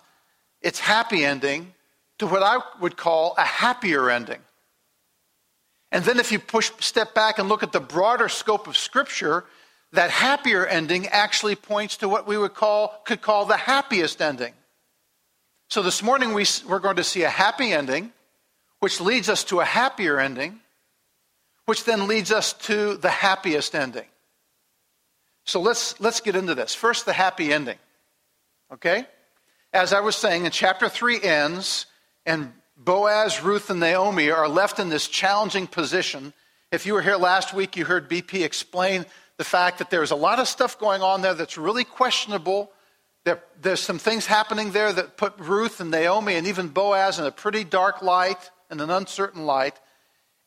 its 0.61 0.81
happy 0.81 1.23
ending 1.23 1.73
to 2.19 2.27
what 2.27 2.43
I 2.43 2.57
would 2.81 2.97
call 2.97 3.33
a 3.37 3.45
happier 3.45 4.09
ending. 4.09 4.41
And 5.89 6.03
then 6.03 6.19
if 6.19 6.33
you 6.33 6.39
push 6.39 6.69
step 6.81 7.13
back 7.13 7.39
and 7.39 7.47
look 7.47 7.63
at 7.63 7.71
the 7.71 7.79
broader 7.79 8.27
scope 8.27 8.67
of 8.67 8.75
scripture, 8.75 9.45
that 9.95 10.11
happier 10.11 10.65
ending 10.65 11.07
actually 11.07 11.55
points 11.55 11.97
to 11.97 12.09
what 12.09 12.27
we 12.27 12.37
would 12.37 12.53
call 12.53 13.01
could 13.05 13.21
call 13.21 13.45
the 13.45 13.57
happiest 13.57 14.21
ending. 14.21 14.53
So 15.69 15.81
this 15.81 16.03
morning 16.03 16.33
we, 16.33 16.45
we're 16.67 16.79
going 16.79 16.97
to 16.97 17.03
see 17.03 17.23
a 17.23 17.29
happy 17.29 17.71
ending, 17.73 18.11
which 18.79 19.01
leads 19.01 19.29
us 19.29 19.43
to 19.45 19.59
a 19.59 19.65
happier 19.65 20.19
ending, 20.19 20.59
which 21.65 21.83
then 21.85 22.07
leads 22.07 22.31
us 22.31 22.53
to 22.53 22.97
the 22.97 23.09
happiest 23.09 23.75
ending. 23.75 24.05
So 25.45 25.61
let's, 25.61 25.99
let's 25.99 26.21
get 26.21 26.35
into 26.35 26.55
this. 26.55 26.73
First, 26.73 27.05
the 27.05 27.13
happy 27.13 27.53
ending. 27.53 27.77
Okay? 28.73 29.05
As 29.73 29.93
I 29.93 29.99
was 29.99 30.15
saying, 30.15 30.45
in 30.45 30.51
chapter 30.51 30.89
3 30.89 31.21
ends, 31.21 31.85
and 32.25 32.51
Boaz, 32.77 33.43
Ruth, 33.43 33.69
and 33.69 33.79
Naomi 33.79 34.31
are 34.31 34.47
left 34.47 34.79
in 34.79 34.89
this 34.89 35.07
challenging 35.07 35.67
position. 35.67 36.33
If 36.71 36.85
you 36.85 36.93
were 36.93 37.01
here 37.01 37.17
last 37.17 37.53
week, 37.53 37.77
you 37.77 37.85
heard 37.85 38.09
BP 38.09 38.43
explain 38.43 39.05
the 39.37 39.43
fact 39.43 39.79
that 39.79 39.89
there's 39.89 40.11
a 40.11 40.15
lot 40.15 40.39
of 40.39 40.47
stuff 40.47 40.79
going 40.79 41.01
on 41.01 41.21
there 41.21 41.33
that's 41.33 41.57
really 41.57 41.83
questionable. 41.83 42.71
There, 43.25 43.41
there's 43.61 43.81
some 43.81 43.99
things 43.99 44.25
happening 44.25 44.71
there 44.71 44.93
that 44.93 45.17
put 45.17 45.37
Ruth 45.39 45.79
and 45.79 45.91
Naomi 45.91 46.35
and 46.35 46.47
even 46.47 46.69
Boaz 46.69 47.19
in 47.19 47.25
a 47.25 47.31
pretty 47.31 47.63
dark 47.63 48.01
light 48.01 48.49
and 48.69 48.79
an 48.79 48.89
uncertain 48.89 49.45
light. 49.45 49.79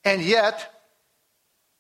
And 0.04 0.22
yet, 0.22 0.72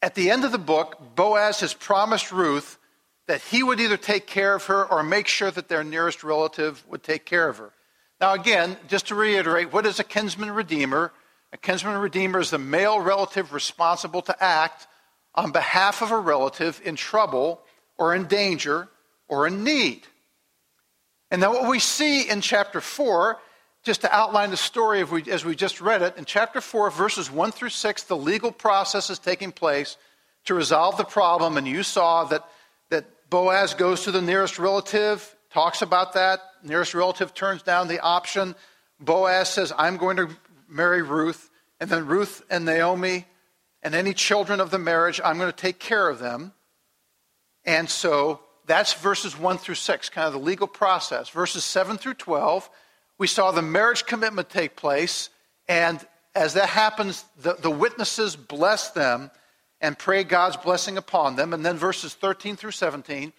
at 0.02 0.14
the 0.14 0.30
end 0.30 0.44
of 0.44 0.52
the 0.52 0.58
book, 0.58 1.14
Boaz 1.14 1.60
has 1.60 1.72
promised 1.72 2.30
Ruth 2.30 2.78
that 3.26 3.40
he 3.42 3.62
would 3.62 3.80
either 3.80 3.96
take 3.96 4.26
care 4.26 4.54
of 4.54 4.64
her 4.66 4.84
or 4.84 5.02
make 5.02 5.28
sure 5.28 5.50
that 5.50 5.68
their 5.68 5.84
nearest 5.84 6.24
relative 6.24 6.84
would 6.88 7.02
take 7.02 7.24
care 7.24 7.48
of 7.48 7.58
her. 7.58 7.72
Now, 8.20 8.32
again, 8.32 8.76
just 8.88 9.08
to 9.08 9.14
reiterate, 9.14 9.72
what 9.72 9.86
is 9.86 10.00
a 10.00 10.04
kinsman 10.04 10.50
redeemer? 10.50 11.12
A 11.52 11.56
kinsman 11.56 11.98
redeemer 11.98 12.40
is 12.40 12.50
the 12.50 12.58
male 12.58 13.00
relative 13.00 13.52
responsible 13.52 14.22
to 14.22 14.42
act 14.42 14.86
on 15.38 15.52
behalf 15.52 16.02
of 16.02 16.10
a 16.10 16.18
relative 16.18 16.80
in 16.84 16.96
trouble 16.96 17.60
or 17.96 18.12
in 18.12 18.26
danger 18.26 18.88
or 19.28 19.46
in 19.46 19.62
need. 19.62 20.02
And 21.30 21.40
then 21.40 21.52
what 21.52 21.70
we 21.70 21.78
see 21.78 22.28
in 22.28 22.40
chapter 22.40 22.80
4, 22.80 23.38
just 23.84 24.00
to 24.00 24.12
outline 24.12 24.50
the 24.50 24.56
story 24.56 25.04
we, 25.04 25.22
as 25.30 25.44
we 25.44 25.54
just 25.54 25.80
read 25.80 26.02
it, 26.02 26.16
in 26.16 26.24
chapter 26.24 26.60
4, 26.60 26.90
verses 26.90 27.30
1 27.30 27.52
through 27.52 27.68
6, 27.68 28.02
the 28.02 28.16
legal 28.16 28.50
process 28.50 29.10
is 29.10 29.20
taking 29.20 29.52
place 29.52 29.96
to 30.46 30.54
resolve 30.54 30.96
the 30.96 31.04
problem. 31.04 31.56
And 31.56 31.68
you 31.68 31.84
saw 31.84 32.24
that 32.24 32.44
Boaz 33.30 33.74
goes 33.74 34.04
to 34.04 34.10
the 34.10 34.22
nearest 34.22 34.58
relative, 34.58 35.36
talks 35.52 35.82
about 35.82 36.14
that. 36.14 36.40
Nearest 36.64 36.94
relative 36.94 37.32
turns 37.32 37.62
down 37.62 37.86
the 37.86 38.00
option. 38.00 38.56
Boaz 38.98 39.50
says, 39.50 39.72
I'm 39.76 39.98
going 39.98 40.16
to 40.16 40.30
marry 40.68 41.02
Ruth. 41.02 41.48
And 41.78 41.88
then 41.88 42.06
Ruth 42.06 42.42
and 42.50 42.64
Naomi 42.64 43.26
and 43.82 43.94
any 43.94 44.14
children 44.14 44.60
of 44.60 44.70
the 44.70 44.78
marriage, 44.78 45.20
I'm 45.24 45.38
going 45.38 45.50
to 45.50 45.56
take 45.56 45.78
care 45.78 46.08
of 46.08 46.18
them. 46.18 46.52
And 47.64 47.88
so 47.88 48.40
that's 48.66 48.92
verses 48.94 49.38
1 49.38 49.58
through 49.58 49.76
6, 49.76 50.08
kind 50.10 50.26
of 50.26 50.32
the 50.32 50.38
legal 50.38 50.66
process. 50.66 51.28
Verses 51.28 51.64
7 51.64 51.98
through 51.98 52.14
12, 52.14 52.68
we 53.18 53.26
saw 53.26 53.50
the 53.50 53.62
marriage 53.62 54.06
commitment 54.06 54.50
take 54.50 54.76
place. 54.76 55.30
And 55.68 56.04
as 56.34 56.54
that 56.54 56.68
happens, 56.68 57.24
the, 57.40 57.54
the 57.54 57.70
witnesses 57.70 58.36
bless 58.36 58.90
them 58.90 59.30
and 59.80 59.98
pray 59.98 60.24
God's 60.24 60.56
blessing 60.56 60.96
upon 60.96 61.36
them. 61.36 61.52
And 61.52 61.64
then 61.64 61.76
verses 61.76 62.14
13 62.14 62.56
through 62.56 62.72
17, 62.72 63.32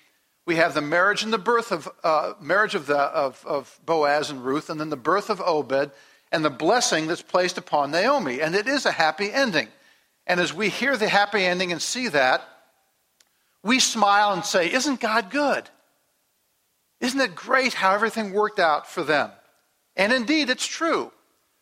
we 0.46 0.56
have 0.56 0.74
the 0.74 0.82
marriage 0.82 1.22
and 1.22 1.32
the 1.32 1.38
birth 1.38 1.72
of 1.72 1.90
uh, 2.04 2.34
marriage 2.42 2.76
of, 2.76 2.88
the, 2.88 2.98
of, 2.98 3.44
of 3.46 3.80
Boaz 3.86 4.32
and 4.32 4.44
Ruth, 4.44 4.70
and 4.70 4.80
then 4.80 4.90
the 4.90 4.98
birth 4.98 5.30
of 5.30 5.42
Obed, 5.42 5.92
and 6.32 6.46
the 6.46 6.50
blessing 6.50 7.08
that's 7.08 7.22
placed 7.22 7.58
upon 7.58 7.92
Naomi. 7.92 8.42
And 8.42 8.56
it 8.56 8.68
is 8.68 8.86
a 8.86 8.92
happy 8.92 9.32
ending. 9.32 9.68
And 10.30 10.40
as 10.40 10.54
we 10.54 10.70
hear 10.70 10.96
the 10.96 11.10
happy 11.10 11.44
ending 11.44 11.72
and 11.72 11.82
see 11.82 12.08
that, 12.10 12.48
we 13.64 13.80
smile 13.80 14.32
and 14.32 14.46
say, 14.46 14.72
Isn't 14.72 15.02
God 15.02 15.32
good? 15.32 15.68
Isn't 17.02 17.20
it 17.20 17.34
great 17.34 17.74
how 17.74 17.96
everything 17.96 18.32
worked 18.32 18.60
out 18.60 18.88
for 18.88 19.04
them? 19.04 19.32
And 19.96 20.14
indeed, 20.14 20.52
it's 20.52 20.68
true. 20.68 21.12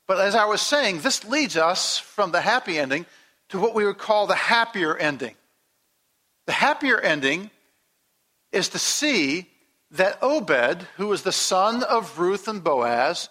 But 0.06 0.20
as 0.20 0.36
I 0.36 0.46
was 0.46 0.62
saying, 0.62 1.00
this 1.00 1.24
leads 1.24 1.56
us 1.56 1.98
from 1.98 2.32
the 2.32 2.42
happy 2.42 2.78
ending 2.78 3.06
to 3.50 3.60
what 3.60 3.74
we 3.74 3.86
would 3.86 3.98
call 3.98 4.28
the 4.28 4.36
happier 4.36 4.98
ending. 4.98 5.36
The 6.46 6.54
happier 6.54 7.00
ending 7.00 7.52
is 8.52 8.70
to 8.70 8.80
see 8.80 9.48
that 9.92 10.22
Obed, 10.22 10.86
who 10.98 11.08
was 11.08 11.22
the 11.22 11.32
son 11.32 11.84
of 11.84 12.20
Ruth 12.20 12.50
and 12.50 12.62
Boaz, 12.62 13.30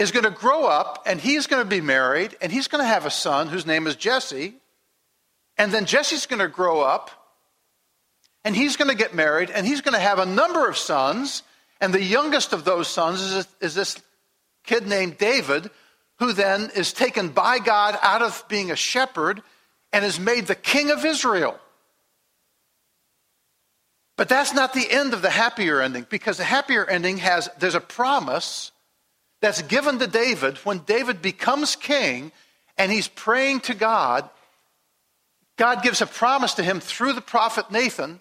is 0.00 0.12
going 0.12 0.24
to 0.24 0.30
grow 0.30 0.64
up 0.64 1.02
and 1.04 1.20
he's 1.20 1.46
going 1.46 1.62
to 1.62 1.68
be 1.68 1.82
married 1.82 2.34
and 2.40 2.50
he's 2.50 2.68
going 2.68 2.82
to 2.82 2.88
have 2.88 3.04
a 3.04 3.10
son 3.10 3.48
whose 3.48 3.66
name 3.66 3.86
is 3.86 3.96
Jesse. 3.96 4.54
And 5.58 5.70
then 5.70 5.84
Jesse's 5.84 6.24
going 6.24 6.40
to 6.40 6.48
grow 6.48 6.80
up 6.80 7.10
and 8.42 8.56
he's 8.56 8.76
going 8.76 8.88
to 8.88 8.96
get 8.96 9.14
married 9.14 9.50
and 9.50 9.66
he's 9.66 9.82
going 9.82 9.92
to 9.92 10.00
have 10.00 10.18
a 10.18 10.24
number 10.24 10.66
of 10.66 10.78
sons. 10.78 11.42
And 11.82 11.92
the 11.92 12.02
youngest 12.02 12.54
of 12.54 12.64
those 12.64 12.88
sons 12.88 13.20
is, 13.20 13.46
is 13.60 13.74
this 13.74 14.00
kid 14.64 14.86
named 14.86 15.18
David, 15.18 15.70
who 16.18 16.32
then 16.32 16.70
is 16.74 16.94
taken 16.94 17.28
by 17.28 17.58
God 17.58 17.98
out 18.00 18.22
of 18.22 18.42
being 18.48 18.70
a 18.70 18.76
shepherd 18.76 19.42
and 19.92 20.02
is 20.02 20.18
made 20.18 20.46
the 20.46 20.54
king 20.54 20.90
of 20.90 21.04
Israel. 21.04 21.60
But 24.16 24.30
that's 24.30 24.54
not 24.54 24.72
the 24.72 24.90
end 24.90 25.12
of 25.12 25.20
the 25.20 25.30
happier 25.30 25.82
ending 25.82 26.06
because 26.08 26.38
the 26.38 26.44
happier 26.44 26.86
ending 26.86 27.18
has 27.18 27.50
there's 27.58 27.74
a 27.74 27.80
promise 27.80 28.72
that's 29.40 29.62
given 29.62 29.98
to 29.98 30.06
David 30.06 30.58
when 30.58 30.78
David 30.78 31.22
becomes 31.22 31.76
king 31.76 32.32
and 32.76 32.92
he's 32.92 33.08
praying 33.08 33.60
to 33.60 33.74
God. 33.74 34.28
God 35.56 35.82
gives 35.82 36.00
a 36.00 36.06
promise 36.06 36.54
to 36.54 36.62
him 36.62 36.80
through 36.80 37.12
the 37.12 37.20
prophet 37.20 37.70
Nathan, 37.70 38.20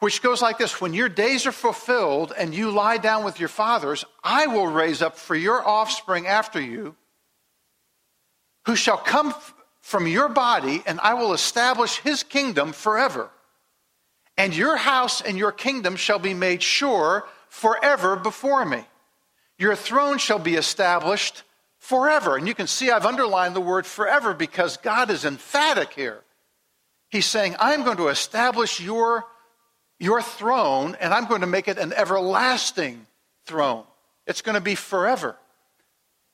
which 0.00 0.22
goes 0.22 0.42
like 0.42 0.58
this 0.58 0.80
When 0.80 0.94
your 0.94 1.08
days 1.08 1.46
are 1.46 1.52
fulfilled 1.52 2.32
and 2.36 2.54
you 2.54 2.70
lie 2.70 2.98
down 2.98 3.24
with 3.24 3.38
your 3.40 3.48
fathers, 3.48 4.04
I 4.22 4.46
will 4.46 4.66
raise 4.66 5.02
up 5.02 5.16
for 5.16 5.34
your 5.34 5.66
offspring 5.66 6.26
after 6.26 6.60
you, 6.60 6.96
who 8.66 8.76
shall 8.76 8.98
come 8.98 9.34
from 9.80 10.08
your 10.08 10.28
body, 10.28 10.82
and 10.86 10.98
I 11.00 11.14
will 11.14 11.32
establish 11.32 11.98
his 11.98 12.24
kingdom 12.24 12.72
forever. 12.72 13.30
And 14.36 14.54
your 14.54 14.76
house 14.76 15.20
and 15.20 15.38
your 15.38 15.52
kingdom 15.52 15.96
shall 15.96 16.18
be 16.18 16.34
made 16.34 16.62
sure 16.62 17.26
forever 17.48 18.16
before 18.16 18.64
me. 18.64 18.84
Your 19.58 19.74
throne 19.74 20.18
shall 20.18 20.38
be 20.38 20.54
established 20.54 21.42
forever. 21.78 22.36
And 22.36 22.46
you 22.46 22.54
can 22.54 22.66
see 22.66 22.90
I've 22.90 23.06
underlined 23.06 23.56
the 23.56 23.60
word 23.60 23.86
forever 23.86 24.34
because 24.34 24.76
God 24.76 25.10
is 25.10 25.24
emphatic 25.24 25.92
here. 25.92 26.22
He's 27.10 27.26
saying, 27.26 27.56
I'm 27.58 27.84
going 27.84 27.96
to 27.98 28.08
establish 28.08 28.80
your, 28.80 29.24
your 29.98 30.20
throne 30.20 30.96
and 31.00 31.14
I'm 31.14 31.26
going 31.26 31.42
to 31.42 31.46
make 31.46 31.68
it 31.68 31.78
an 31.78 31.92
everlasting 31.92 33.06
throne. 33.46 33.84
It's 34.26 34.42
going 34.42 34.56
to 34.56 34.60
be 34.60 34.74
forever. 34.74 35.36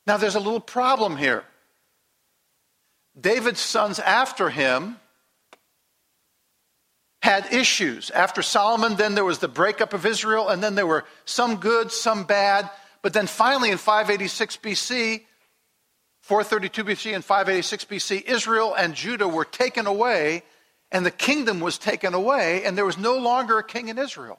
Now, 0.07 0.17
there's 0.17 0.35
a 0.35 0.41
little 0.41 0.61
problem 0.61 1.17
here. 1.17 1.45
David's 3.21 3.61
sons 3.61 3.99
after 3.99 4.49
him 4.49 4.97
had 7.23 7.53
issues. 7.53 8.11
After 8.11 8.43
Solomon, 8.43 8.97
then 8.97 9.15
there 9.15 9.25
was 9.25 9.39
the 9.39 9.49
breakup 9.49 9.93
of 9.93 10.05
Israel, 10.07 10.49
and 10.49 10.63
then 10.63 10.75
there 10.75 10.87
were 10.87 11.05
some 11.25 11.57
good, 11.57 11.93
some 11.93 12.25
bad. 12.25 12.69
But 13.03 13.13
then 13.13 13.27
finally 13.27 13.71
in 13.71 13.79
586 13.79 14.57
BC, 14.59 15.23
432 16.23 16.85
BC 16.85 17.15
and 17.15 17.25
586 17.25 17.85
BC, 17.85 18.23
Israel 18.23 18.75
and 18.75 18.95
Judah 18.95 19.27
were 19.27 19.45
taken 19.45 19.87
away, 19.87 20.45
and 20.93 21.05
the 21.05 21.11
kingdom 21.11 21.59
was 21.59 21.79
taken 21.79 22.15
away, 22.15 22.65
and 22.65 22.79
there 22.79 22.87
was 22.87 22.99
no 22.99 23.17
longer 23.19 23.59
a 23.59 23.65
king 23.65 23.89
in 23.89 23.99
Israel. 23.99 24.39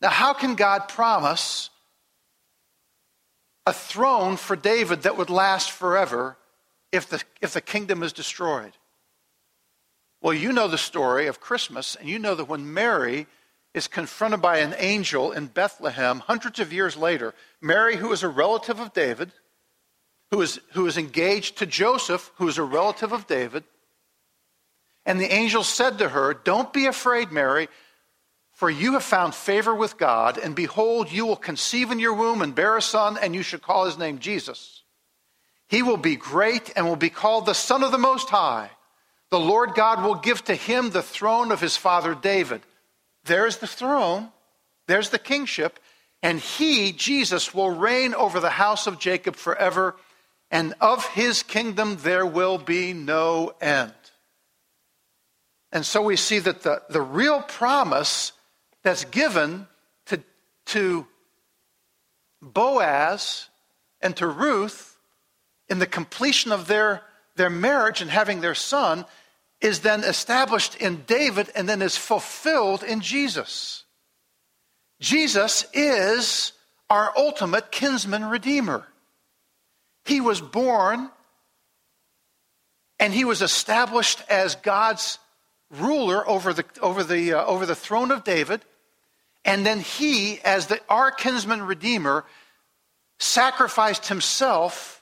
Now, 0.00 0.08
how 0.08 0.32
can 0.32 0.54
God 0.54 0.88
promise 0.88 1.68
a 3.66 3.72
throne 3.72 4.36
for 4.36 4.56
David 4.56 5.02
that 5.02 5.18
would 5.18 5.28
last 5.28 5.70
forever 5.70 6.38
if 6.92 7.10
the, 7.10 7.22
if 7.42 7.52
the 7.52 7.60
kingdom 7.60 8.02
is 8.02 8.14
destroyed? 8.14 8.72
Well, 10.22 10.32
you 10.32 10.52
know 10.52 10.66
the 10.66 10.78
story 10.78 11.26
of 11.26 11.40
Christmas, 11.40 11.94
and 11.94 12.08
you 12.08 12.18
know 12.18 12.34
that 12.34 12.48
when 12.48 12.72
Mary 12.72 13.26
is 13.74 13.88
confronted 13.88 14.40
by 14.40 14.58
an 14.58 14.74
angel 14.78 15.32
in 15.32 15.46
Bethlehem 15.46 16.20
hundreds 16.20 16.58
of 16.58 16.72
years 16.72 16.96
later. 16.96 17.34
Mary, 17.60 17.96
who 17.96 18.12
is 18.12 18.22
a 18.22 18.28
relative 18.28 18.80
of 18.80 18.92
David, 18.92 19.32
who 20.30 20.40
is, 20.40 20.60
who 20.72 20.86
is 20.86 20.96
engaged 20.96 21.58
to 21.58 21.66
Joseph, 21.66 22.30
who 22.36 22.48
is 22.48 22.58
a 22.58 22.62
relative 22.62 23.12
of 23.12 23.26
David. 23.26 23.64
And 25.06 25.20
the 25.20 25.32
angel 25.32 25.62
said 25.64 25.98
to 25.98 26.08
her, 26.10 26.34
Don't 26.34 26.72
be 26.72 26.86
afraid, 26.86 27.30
Mary, 27.30 27.68
for 28.52 28.68
you 28.68 28.94
have 28.94 29.04
found 29.04 29.34
favor 29.34 29.74
with 29.74 29.96
God, 29.96 30.36
and 30.36 30.54
behold, 30.54 31.12
you 31.12 31.24
will 31.24 31.36
conceive 31.36 31.90
in 31.90 32.00
your 32.00 32.14
womb 32.14 32.42
and 32.42 32.54
bear 32.54 32.76
a 32.76 32.82
son, 32.82 33.16
and 33.20 33.34
you 33.34 33.42
shall 33.42 33.60
call 33.60 33.84
his 33.84 33.98
name 33.98 34.18
Jesus. 34.18 34.82
He 35.68 35.82
will 35.82 35.96
be 35.96 36.16
great 36.16 36.72
and 36.74 36.86
will 36.86 36.96
be 36.96 37.10
called 37.10 37.46
the 37.46 37.54
Son 37.54 37.82
of 37.82 37.92
the 37.92 37.98
Most 37.98 38.30
High. 38.30 38.70
The 39.30 39.38
Lord 39.38 39.74
God 39.74 40.02
will 40.02 40.14
give 40.14 40.42
to 40.46 40.54
him 40.54 40.90
the 40.90 41.02
throne 41.02 41.52
of 41.52 41.60
his 41.60 41.76
father 41.76 42.14
David 42.14 42.62
there's 43.24 43.58
the 43.58 43.66
throne, 43.66 44.30
there's 44.86 45.10
the 45.10 45.18
kingship, 45.18 45.78
and 46.22 46.40
he, 46.40 46.92
Jesus, 46.92 47.54
will 47.54 47.70
reign 47.70 48.14
over 48.14 48.40
the 48.40 48.50
house 48.50 48.86
of 48.86 48.98
Jacob 48.98 49.36
forever, 49.36 49.96
and 50.50 50.74
of 50.80 51.06
his 51.06 51.42
kingdom 51.42 51.98
there 52.02 52.26
will 52.26 52.58
be 52.58 52.92
no 52.92 53.52
end. 53.60 53.92
And 55.70 55.84
so 55.84 56.02
we 56.02 56.16
see 56.16 56.38
that 56.38 56.62
the, 56.62 56.82
the 56.88 57.02
real 57.02 57.42
promise 57.42 58.32
that's 58.82 59.04
given 59.04 59.66
to, 60.06 60.22
to 60.66 61.06
Boaz 62.40 63.48
and 64.00 64.16
to 64.16 64.26
Ruth 64.26 64.96
in 65.68 65.78
the 65.78 65.86
completion 65.86 66.52
of 66.52 66.66
their, 66.66 67.02
their 67.36 67.50
marriage 67.50 68.00
and 68.00 68.10
having 68.10 68.40
their 68.40 68.54
son 68.54 69.04
is 69.60 69.80
then 69.80 70.04
established 70.04 70.76
in 70.76 71.02
David 71.06 71.50
and 71.54 71.68
then 71.68 71.82
is 71.82 71.96
fulfilled 71.96 72.82
in 72.82 73.00
Jesus. 73.00 73.84
Jesus 75.00 75.66
is 75.72 76.52
our 76.90 77.12
ultimate 77.16 77.70
kinsman 77.70 78.24
redeemer. 78.24 78.86
He 80.04 80.20
was 80.20 80.40
born 80.40 81.10
and 83.00 83.12
he 83.12 83.24
was 83.24 83.42
established 83.42 84.22
as 84.28 84.54
God's 84.56 85.18
ruler 85.70 86.28
over 86.28 86.52
the, 86.52 86.64
over 86.80 87.04
the, 87.04 87.34
uh, 87.34 87.44
over 87.44 87.66
the 87.66 87.74
throne 87.74 88.10
of 88.10 88.24
David. 88.24 88.64
And 89.44 89.64
then 89.64 89.80
he, 89.80 90.40
as 90.40 90.66
the, 90.66 90.80
our 90.88 91.10
kinsman 91.10 91.62
redeemer, 91.62 92.24
sacrificed 93.18 94.08
himself 94.08 94.97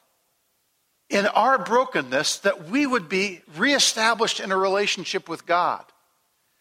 in 1.09 1.27
our 1.27 1.59
brokenness 1.59 2.39
that 2.41 2.69
we 2.69 2.87
would 2.87 3.09
be 3.09 3.41
reestablished 3.57 4.41
in 4.41 4.51
a 4.51 4.57
relationship 4.57 5.29
with 5.29 5.47
God. 5.47 5.85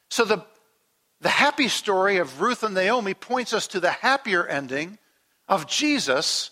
So 0.09 0.23
the, 0.23 0.45
the 1.21 1.29
happy 1.29 1.67
story 1.67 2.17
of 2.17 2.41
Ruth 2.41 2.63
and 2.63 2.75
Naomi 2.75 3.13
points 3.13 3.53
us 3.53 3.67
to 3.67 3.79
the 3.79 3.91
happier 3.91 4.45
ending 4.45 4.99
of 5.47 5.67
Jesus, 5.67 6.51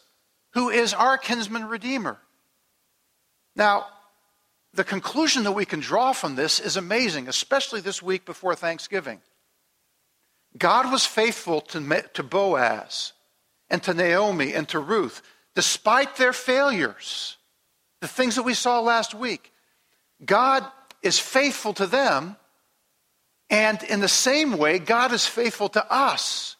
who 0.54 0.70
is 0.70 0.94
our 0.94 1.18
kinsman 1.18 1.66
redeemer. 1.66 2.18
Now, 3.56 3.86
the 4.74 4.84
conclusion 4.84 5.44
that 5.44 5.52
we 5.52 5.66
can 5.66 5.80
draw 5.80 6.14
from 6.14 6.36
this 6.36 6.60
is 6.60 6.78
amazing, 6.78 7.28
especially 7.28 7.82
this 7.82 8.02
week 8.02 8.26
before 8.26 8.56
Thanksgiving. 8.56 9.22
God 10.58 10.92
was 10.92 11.06
faithful 11.06 11.62
to, 11.62 12.04
to 12.14 12.24
Boaz 12.24 13.14
and 13.70 13.82
to 13.84 13.94
Naomi 13.94 14.54
and 14.54 14.68
to 14.70 14.80
Ruth, 14.80 15.22
despite 15.56 16.16
their 16.16 16.34
failures 16.34 17.38
the 18.04 18.08
things 18.10 18.36
that 18.36 18.44
we 18.44 18.54
saw 18.54 18.82
last 18.82 19.16
week. 19.16 19.54
God 20.26 20.66
is 21.02 21.20
faithful 21.20 21.74
to 21.76 21.88
them, 21.88 22.36
and 23.50 23.82
in 23.82 24.02
the 24.02 24.10
same 24.10 24.58
way, 24.58 24.78
God 24.78 25.13
is 25.13 25.26
faithful 25.26 25.70
to 25.70 25.89
us, 25.89 26.58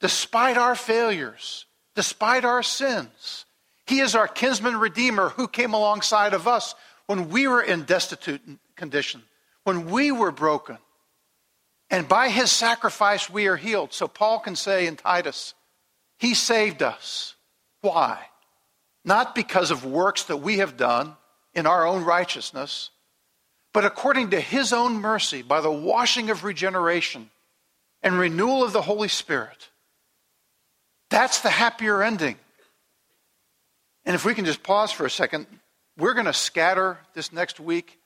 despite 0.00 0.56
our 0.56 0.74
failures, 0.74 1.66
despite 1.94 2.46
our 2.46 2.62
sins. 2.62 3.44
He 3.86 4.00
is 4.00 4.14
our 4.14 4.26
kinsman 4.26 4.78
redeemer 4.78 5.28
who 5.28 5.46
came 5.46 5.74
alongside 5.74 6.32
of 6.32 6.48
us 6.48 6.74
when 7.06 7.28
we 7.28 7.46
were 7.46 7.62
in 7.62 7.82
destitute 7.82 8.40
condition, 8.74 9.22
when 9.64 9.90
we 9.90 10.10
were 10.10 10.32
broken. 10.32 10.78
And 11.90 12.08
by 12.08 12.30
his 12.30 12.50
sacrifice, 12.50 13.28
we 13.28 13.46
are 13.48 13.56
healed. 13.56 13.92
So 13.92 14.08
Paul 14.08 14.38
can 14.40 14.56
say 14.56 14.86
in 14.86 14.96
Titus, 14.96 15.52
He 16.18 16.32
saved 16.32 16.82
us. 16.82 17.34
Why? 17.82 18.24
Not 19.08 19.34
because 19.34 19.72
of 19.72 19.84
works 19.84 20.24
that 20.24 20.36
we 20.36 20.58
have 20.58 20.76
done 20.76 21.16
in 21.54 21.66
our 21.66 21.86
own 21.86 22.04
righteousness, 22.04 22.90
but 23.72 23.84
according 23.84 24.30
to 24.30 24.40
his 24.40 24.72
own 24.72 25.00
mercy 25.00 25.42
by 25.42 25.60
the 25.60 25.72
washing 25.72 26.30
of 26.30 26.44
regeneration 26.44 27.30
and 28.02 28.18
renewal 28.18 28.62
of 28.62 28.72
the 28.72 28.82
Holy 28.82 29.08
Spirit. 29.08 29.70
That's 31.10 31.40
the 31.40 31.50
happier 31.50 32.02
ending. 32.02 32.36
And 34.04 34.14
if 34.14 34.24
we 34.24 34.34
can 34.34 34.44
just 34.44 34.62
pause 34.62 34.92
for 34.92 35.06
a 35.06 35.10
second, 35.10 35.46
we're 35.96 36.14
going 36.14 36.26
to 36.26 36.32
scatter 36.32 36.98
this 37.14 37.32
next 37.32 37.58
week 37.58 37.98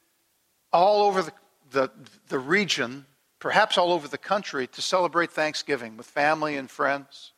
all 0.72 1.02
over 1.02 1.22
the, 1.22 1.32
the, 1.72 1.90
the, 2.28 2.38
region, 2.38 3.06
perhaps 3.38 3.76
all 3.76 3.92
over 3.92 4.08
the 4.08 4.18
country, 4.18 4.66
to 4.68 4.80
celebrate 4.80 5.30
Thanksgiving 5.30 5.96
with 5.96 6.06
family 6.06 6.56
and 6.56 6.70
friends. 6.70 7.32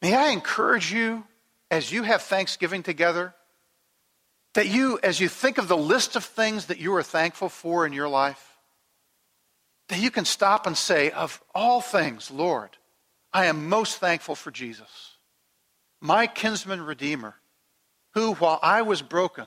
May 0.00 0.14
I 0.14 0.28
encourage 0.30 0.92
you 0.92 1.24
as 1.70 1.92
you 1.92 2.02
have 2.02 2.22
Thanksgiving 2.22 2.82
together, 2.82 3.34
that 4.54 4.66
you, 4.66 4.98
as 5.02 5.20
you 5.20 5.28
think 5.28 5.58
of 5.58 5.68
the 5.68 5.76
list 5.76 6.16
of 6.16 6.24
things 6.24 6.66
that 6.66 6.78
you 6.78 6.94
are 6.94 7.02
thankful 7.02 7.48
for 7.48 7.86
in 7.86 7.92
your 7.92 8.08
life, 8.08 8.58
that 9.88 10.00
you 10.00 10.10
can 10.10 10.24
stop 10.24 10.66
and 10.66 10.76
say, 10.76 11.10
Of 11.10 11.42
all 11.54 11.80
things, 11.80 12.30
Lord, 12.30 12.70
I 13.32 13.46
am 13.46 13.68
most 13.68 13.98
thankful 13.98 14.34
for 14.34 14.50
Jesus, 14.50 15.16
my 16.00 16.26
kinsman 16.26 16.82
redeemer, 16.82 17.36
who, 18.14 18.34
while 18.34 18.58
I 18.62 18.82
was 18.82 19.02
broken 19.02 19.46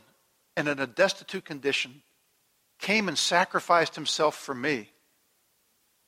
and 0.55 0.67
in 0.67 0.79
a 0.79 0.87
destitute 0.87 1.45
condition, 1.45 2.03
came 2.79 3.07
and 3.07 3.17
sacrificed 3.17 3.95
himself 3.95 4.35
for 4.35 4.53
me, 4.53 4.91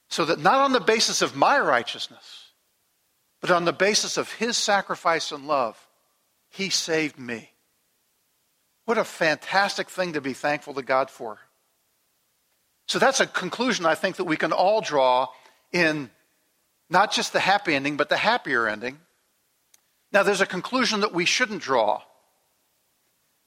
so 0.10 0.26
that 0.26 0.40
not 0.40 0.60
on 0.60 0.74
the 0.74 0.80
basis 0.80 1.22
of 1.22 1.36
my 1.36 1.60
righteousness, 1.60 2.52
but 3.42 3.52
on 3.52 3.66
the 3.66 3.74
basis 3.74 4.18
of 4.18 4.32
his 4.34 4.58
sacrifice 4.58 5.32
and 5.32 5.48
love, 5.48 5.78
He 6.54 6.70
saved 6.70 7.18
me. 7.18 7.50
What 8.86 9.00
a 9.00 9.04
fantastic 9.04 9.90
thing 9.90 10.14
to 10.14 10.22
be 10.22 10.34
thankful 10.34 10.76
to 10.76 10.84
God 10.84 11.10
for. 11.10 11.40
So 12.88 13.00
that's 13.00 13.20
a 13.20 13.26
conclusion 13.26 13.88
I 13.88 13.96
think 13.96 14.18
that 14.18 14.26
we 14.26 14.38
can 14.38 14.52
all 14.52 14.80
draw 14.80 15.30
in 15.72 16.12
not 16.92 17.12
just 17.12 17.34
the 17.34 17.40
happy 17.40 17.74
ending, 17.74 17.98
but 17.98 18.10
the 18.10 18.18
happier 18.18 18.68
ending. 18.68 19.00
Now, 20.12 20.22
there's 20.22 20.42
a 20.42 20.46
conclusion 20.46 21.00
that 21.00 21.12
we 21.12 21.26
shouldn't 21.26 21.64
draw. 21.64 22.04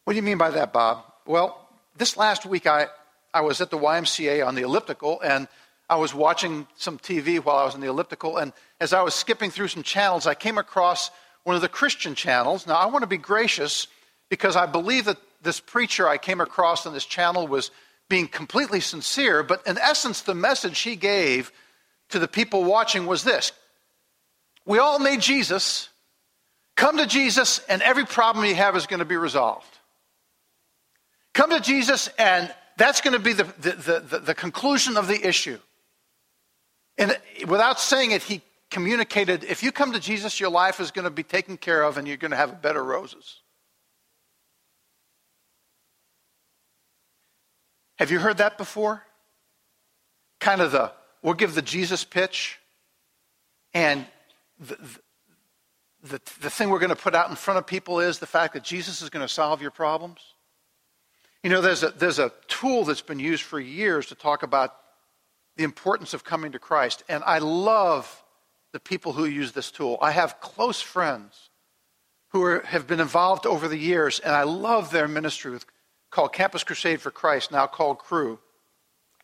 What 0.03 0.15
do 0.15 0.17
you 0.17 0.23
mean 0.23 0.39
by 0.39 0.51
that, 0.51 0.73
Bob? 0.73 1.05
Well, 1.27 1.65
this 1.97 2.17
last 2.17 2.45
week 2.45 2.67
I, 2.67 2.89
I 3.33 3.43
was 3.43 3.61
at 3.61 3.71
the 3.71 3.79
YMCA 3.79 4.45
on 4.45 4.57
the 4.57 4.63
elliptical 4.63 5.21
and 5.21 5.47
I 5.89 5.95
was 5.95 6.13
watching 6.13 6.67
some 6.77 6.99
TV 6.99 7.39
while 7.39 7.59
I 7.59 7.65
was 7.67 7.75
on 7.77 7.81
the 7.81 7.87
elliptical. 7.87 8.39
And 8.39 8.53
as 8.81 8.93
I 8.93 9.03
was 9.03 9.15
skipping 9.15 9.53
through 9.53 9.69
some 9.69 9.85
channels, 9.85 10.27
I 10.27 10.35
came 10.35 10.59
across 10.59 11.13
one 11.47 11.55
of 11.55 11.63
the 11.63 11.69
Christian 11.69 12.17
channels. 12.17 12.67
Now, 12.67 12.75
I 12.75 12.87
want 12.87 13.05
to 13.05 13.07
be 13.07 13.19
gracious 13.19 13.87
because 14.29 14.57
I 14.57 14.67
believe 14.67 15.05
that 15.05 15.19
this 15.43 15.61
preacher 15.61 16.09
I 16.09 16.19
came 16.19 16.41
across 16.41 16.87
on 16.87 16.93
this 16.93 17.05
channel 17.05 17.47
was 17.47 17.71
being 18.09 18.27
completely 18.27 18.81
sincere, 18.81 19.45
but 19.45 19.65
in 19.65 19.79
essence, 19.79 20.23
the 20.23 20.35
message 20.35 20.81
he 20.81 20.97
gave 20.97 21.53
to 22.09 22.19
the 22.19 22.27
people 22.27 22.65
watching 22.65 23.07
was 23.07 23.23
this 23.23 23.53
We 24.65 24.79
all 24.79 24.99
need 24.99 25.21
Jesus. 25.21 25.89
Come 26.75 26.97
to 26.97 27.07
Jesus, 27.07 27.61
and 27.69 27.81
every 27.81 28.05
problem 28.05 28.45
you 28.45 28.57
have 28.57 28.75
is 28.75 28.89
going 28.89 28.99
to 28.99 29.07
be 29.07 29.17
resolved. 29.17 29.79
Come 31.33 31.51
to 31.51 31.61
Jesus, 31.61 32.09
and 32.19 32.53
that's 32.77 33.01
going 33.01 33.15
to 33.15 33.21
be 33.21 33.35
the, 33.35 33.45
the, 33.61 34.01
the, 34.01 34.19
the 34.19 34.35
conclusion 34.35 34.97
of 34.97 35.07
the 35.07 35.27
issue. 35.27 35.59
And 36.99 37.17
without 37.47 37.79
saying 37.79 38.11
it, 38.11 38.25
he 38.25 38.43
communicated 38.71 39.45
if 39.45 39.63
you 39.63 39.73
come 39.73 39.93
to 39.93 40.01
Jesus, 40.01 40.41
your 40.41 40.51
life 40.51 40.81
is 40.81 40.91
going 40.91 41.05
to 41.05 41.11
be 41.11 41.23
taken 41.23 41.57
care 41.57 41.83
of 41.83 41.99
and 41.99 42.07
you're 42.07 42.17
going 42.17 42.33
to 42.33 42.37
have 42.37 42.61
better 42.63 42.83
roses. 42.83 43.41
Have 47.99 48.11
you 48.11 48.19
heard 48.19 48.39
that 48.39 48.59
before? 48.59 49.03
Kind 50.39 50.61
of 50.61 50.73
the, 50.73 50.93
we'll 51.23 51.35
give 51.35 51.55
the 51.55 51.63
Jesus 51.63 52.05
pitch, 52.05 52.59
and 53.73 54.07
the, 54.61 54.77
the, 56.03 56.21
the 56.41 56.51
thing 56.51 56.69
we're 56.69 56.79
going 56.79 56.91
to 56.91 56.97
put 56.97 57.15
out 57.15 57.31
in 57.31 57.37
front 57.37 57.59
of 57.59 57.67
people 57.67 58.01
is 58.01 58.19
the 58.19 58.27
fact 58.27 58.53
that 58.53 58.63
Jesus 58.63 59.01
is 59.01 59.09
going 59.09 59.27
to 59.27 59.33
solve 59.33 59.63
your 59.63 59.71
problems. 59.71 60.21
You 61.43 61.51
know, 61.51 61.63
there's 61.63 61.83
a, 61.83 61.89
there's 61.91 62.19
a 62.19 62.33
tool 62.49 62.85
that's 62.85 63.01
been 63.01 63.19
used 63.19 63.43
for 63.43 63.59
years 63.59 64.07
to 64.07 64.15
talk 64.15 64.43
about 64.43 64.75
the 65.57 65.65
importance 65.65 66.13
of 66.13 66.23
coming 66.23 66.53
to 66.53 66.59
Christ, 66.59 67.03
and 67.09 67.25
I 67.25 67.39
love 67.39 68.23
the 68.77 68.81
people 68.81 69.15
who 69.15 69.25
use 69.25 69.53
this 69.53 69.71
tool. 69.71 69.97
I 70.03 70.11
have 70.11 70.39
close 70.39 70.83
friends 70.83 71.49
who 72.33 72.43
are, 72.43 72.61
have 72.61 72.87
been 72.87 73.01
involved 73.01 73.47
over 73.47 73.69
the 73.69 73.79
years, 73.79 74.21
and 74.21 74.35
I 74.35 74.43
love 74.43 74.91
their 74.91 75.09
ministry 75.09 75.51
with 75.51 75.65
called 76.11 76.35
Campus 76.35 76.63
Crusade 76.63 77.01
for 77.01 77.11
Christ, 77.11 77.51
now 77.51 77.67
called 77.67 77.99
Cru. 77.99 78.39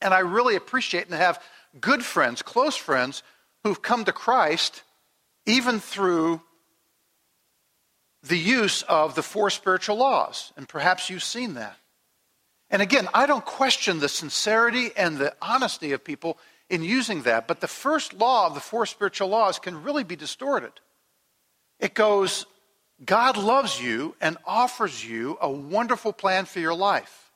And 0.00 0.14
I 0.14 0.20
really 0.20 0.56
appreciate 0.56 1.04
and 1.04 1.14
have 1.14 1.38
good 1.78 2.02
friends, 2.02 2.40
close 2.40 2.76
friends, 2.76 3.22
who've 3.62 3.82
come 3.82 4.06
to 4.06 4.12
Christ 4.12 4.84
even 5.44 5.80
through 5.80 6.40
the 8.22 8.38
use 8.38 8.80
of 8.84 9.14
the 9.14 9.22
four 9.22 9.50
spiritual 9.50 9.96
laws. 9.96 10.50
And 10.56 10.66
perhaps 10.66 11.10
you've 11.10 11.22
seen 11.22 11.54
that. 11.54 11.76
And 12.70 12.80
again, 12.80 13.06
I 13.12 13.26
don't 13.26 13.44
question 13.44 14.00
the 14.00 14.08
sincerity 14.08 14.92
and 14.96 15.18
the 15.18 15.36
honesty 15.42 15.92
of 15.92 16.02
people 16.02 16.38
in 16.72 16.82
using 16.82 17.22
that, 17.22 17.46
but 17.46 17.61
the 17.61 17.68
first 17.68 18.14
law 18.14 18.46
of 18.46 18.54
the 18.54 18.61
four 18.61 18.87
spiritual 18.87 19.28
laws 19.28 19.58
can 19.58 19.82
really 19.82 20.04
be 20.04 20.16
distorted. 20.16 20.72
It 21.78 21.92
goes, 21.92 22.46
God 23.04 23.37
loves 23.37 23.78
you 23.78 24.16
and 24.22 24.38
offers 24.46 25.04
you 25.04 25.37
a 25.42 25.50
wonderful 25.50 26.14
plan 26.14 26.46
for 26.46 26.61
your 26.61 26.72
life. 26.74 27.30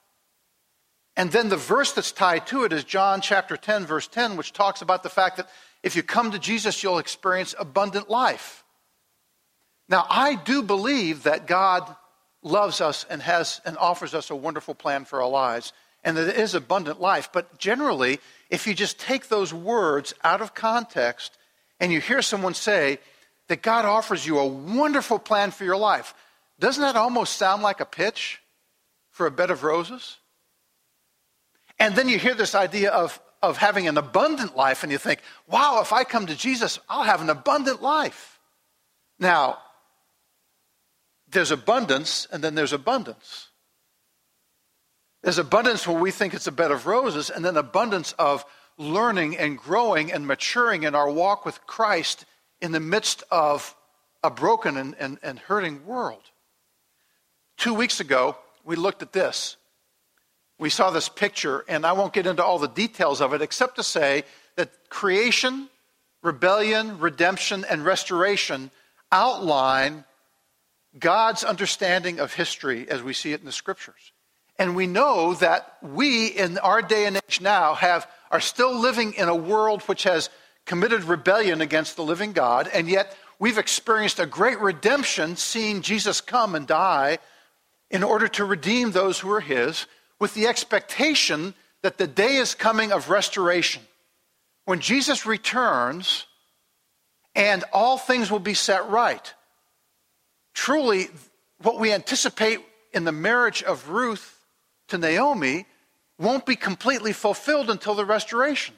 And 1.19 1.31
then 1.31 1.51
the 1.51 1.57
verse 1.59 1.93
that's 1.93 2.13
tied 2.13 2.47
to 2.47 2.65
it 2.65 2.73
is 2.73 2.83
John 2.83 3.21
chapter 3.21 3.59
10, 3.59 3.85
verse 3.85 4.09
10, 4.09 4.39
which 4.39 4.55
talks 4.55 4.81
about 4.81 5.03
the 5.03 5.11
fact 5.11 5.37
that 5.37 5.51
if 5.83 5.97
you 5.97 6.03
come 6.03 6.31
to 6.31 6.39
Jesus, 6.39 6.83
you'll 6.83 6.99
experience 6.99 7.55
abundant 7.59 8.09
life. 8.09 8.65
Now, 9.87 10.07
I 10.09 10.35
do 10.35 10.63
believe 10.63 11.25
that 11.25 11.47
God 11.47 11.95
loves 12.43 12.81
us 12.81 13.05
and 13.11 13.21
has 13.21 13.61
and 13.67 13.77
offers 13.77 14.15
us 14.15 14.31
a 14.31 14.37
wonderful 14.37 14.75
plan 14.75 15.05
for 15.05 15.21
our 15.21 15.29
lives, 15.29 15.75
and 16.07 16.17
that 16.17 16.29
it 16.29 16.37
is 16.37 16.55
abundant 16.55 17.03
life. 17.03 17.29
But 17.31 17.59
generally, 17.59 18.21
if 18.49 18.67
you 18.67 18.73
just 18.73 18.99
take 18.99 19.29
those 19.29 19.53
words 19.53 20.15
out 20.25 20.41
of 20.41 20.55
context 20.55 21.37
and 21.79 21.93
you 21.93 22.01
hear 22.01 22.23
someone 22.23 22.55
say, 22.55 22.99
that 23.49 23.63
God 23.63 23.85
offers 23.85 24.27
you 24.27 24.39
a 24.39 24.47
wonderful 24.47 25.19
plan 25.19 25.51
for 25.51 25.65
your 25.65 25.77
life. 25.77 26.15
Doesn't 26.59 26.83
that 26.83 26.97
almost 26.97 27.37
sound 27.37 27.63
like 27.63 27.81
a 27.81 27.85
pitch 27.85 28.41
for 29.11 29.27
a 29.27 29.31
bed 29.31 29.51
of 29.51 29.63
roses? 29.63 30.17
And 31.79 31.95
then 31.95 32.09
you 32.09 32.19
hear 32.19 32.35
this 32.35 32.55
idea 32.55 32.91
of, 32.91 33.21
of 33.43 33.59
having 33.59 33.87
an 33.87 33.99
abundant 33.99 34.57
life, 34.57 34.83
and 34.83 34.91
you 34.91 34.99
think, 34.99 35.21
wow, 35.47 35.81
if 35.83 35.93
I 35.93 36.05
come 36.05 36.27
to 36.27 36.35
Jesus, 36.35 36.79
I'll 36.89 37.03
have 37.03 37.21
an 37.21 37.31
abundant 37.31 37.83
life. 37.83 38.41
Now, 39.19 39.59
there's 41.29 41.51
abundance, 41.51 42.27
and 42.33 42.43
then 42.43 42.55
there's 42.55 42.73
abundance. 42.73 43.49
There's 45.27 45.39
abundance 45.39 45.89
where 45.89 45.99
we 45.99 46.13
think 46.13 46.35
it's 46.35 46.47
a 46.47 46.53
bed 46.53 46.71
of 46.71 46.87
roses, 46.87 47.31
and 47.31 47.45
then 47.45 47.57
abundance 47.57 48.13
of 48.13 48.45
learning 48.79 49.37
and 49.37 49.59
growing 49.59 50.13
and 50.13 50.25
maturing 50.25 50.85
in 50.85 50.95
our 50.95 51.11
walk 51.11 51.45
with 51.45 51.67
Christ 51.67 52.25
in 52.61 52.71
the 52.71 52.79
midst 52.79 53.25
of 53.29 53.75
a 54.23 54.31
broken 54.31 54.77
and, 54.77 54.95
and, 55.01 55.19
and 55.25 55.41
hurting 55.41 55.85
world. 55.85 56.23
Two 57.57 57.75
weeks 57.75 57.99
ago, 57.99 58.37
we 58.65 58.77
looked 58.77 59.03
at 59.03 59.13
this. 59.13 59.57
We 60.61 60.71
saw 60.71 60.91
this 60.91 61.09
picture, 61.09 61.65
and 61.67 61.85
I 61.85 61.91
won't 61.91 62.13
get 62.13 62.29
into 62.29 62.45
all 62.45 62.61
the 62.61 62.69
details 62.69 63.21
of 63.21 63.35
it 63.35 63.43
except 63.43 63.75
to 63.79 63.83
say 63.83 64.23
that 64.55 64.71
creation, 64.91 65.69
rebellion, 66.23 67.01
redemption, 67.01 67.65
and 67.69 67.85
restoration 67.85 68.71
outline 69.11 70.05
God's 70.97 71.43
understanding 71.43 72.21
of 72.21 72.33
history 72.35 72.89
as 72.89 73.03
we 73.03 73.13
see 73.13 73.33
it 73.33 73.41
in 73.41 73.47
the 73.47 73.51
scriptures. 73.51 74.13
And 74.59 74.75
we 74.75 74.87
know 74.87 75.35
that 75.35 75.77
we, 75.83 76.29
in 76.29 76.59
our 76.59 76.81
day 76.81 77.07
and 77.07 77.17
age 77.17 77.41
now, 77.41 77.75
have, 77.75 78.09
are 78.31 78.41
still 78.41 78.75
living 78.75 79.13
in 79.15 79.29
a 79.29 79.37
world 79.37 79.83
which 79.83 80.05
has 80.05 80.31
committed 80.65 81.05
rebellion 81.05 81.61
against 81.61 81.97
the 81.97 82.03
living 82.03 82.33
God, 82.33 82.69
and 82.73 82.89
yet 82.89 83.17
we've 83.39 83.59
experienced 83.59 84.19
a 84.19 84.27
great 84.27 84.59
redemption 84.61 85.37
seeing 85.37 85.83
Jesus 85.83 86.21
come 86.21 86.55
and 86.55 86.67
die 86.67 87.19
in 87.91 88.03
order 88.03 88.29
to 88.29 88.45
redeem 88.45 88.91
those 88.91 89.21
who 89.21 89.31
are 89.31 89.41
his, 89.41 89.87
with 90.19 90.35
the 90.35 90.47
expectation 90.47 91.55
that 91.83 91.99
the 91.99 92.07
day 92.07 92.37
is 92.37 92.55
coming 92.55 92.91
of 92.91 93.11
restoration. 93.11 93.83
When 94.65 94.81
Jesus 94.81 95.27
returns 95.27 96.27
and 97.37 97.63
all 97.73 97.99
things 97.99 98.31
will 98.31 98.41
be 98.41 98.55
set 98.55 98.89
right. 98.89 99.33
Truly, 100.55 101.09
what 101.63 101.79
we 101.79 101.93
anticipate 101.93 102.61
in 102.93 103.05
the 103.05 103.13
marriage 103.13 103.63
of 103.63 103.91
Ruth 103.91 104.36
to 104.89 104.99
Naomi 104.99 105.67
won't 106.19 106.47
be 106.47 106.57
completely 106.57 107.13
fulfilled 107.13 107.71
until 107.71 107.95
the 107.95 108.05
restoration. 108.05 108.75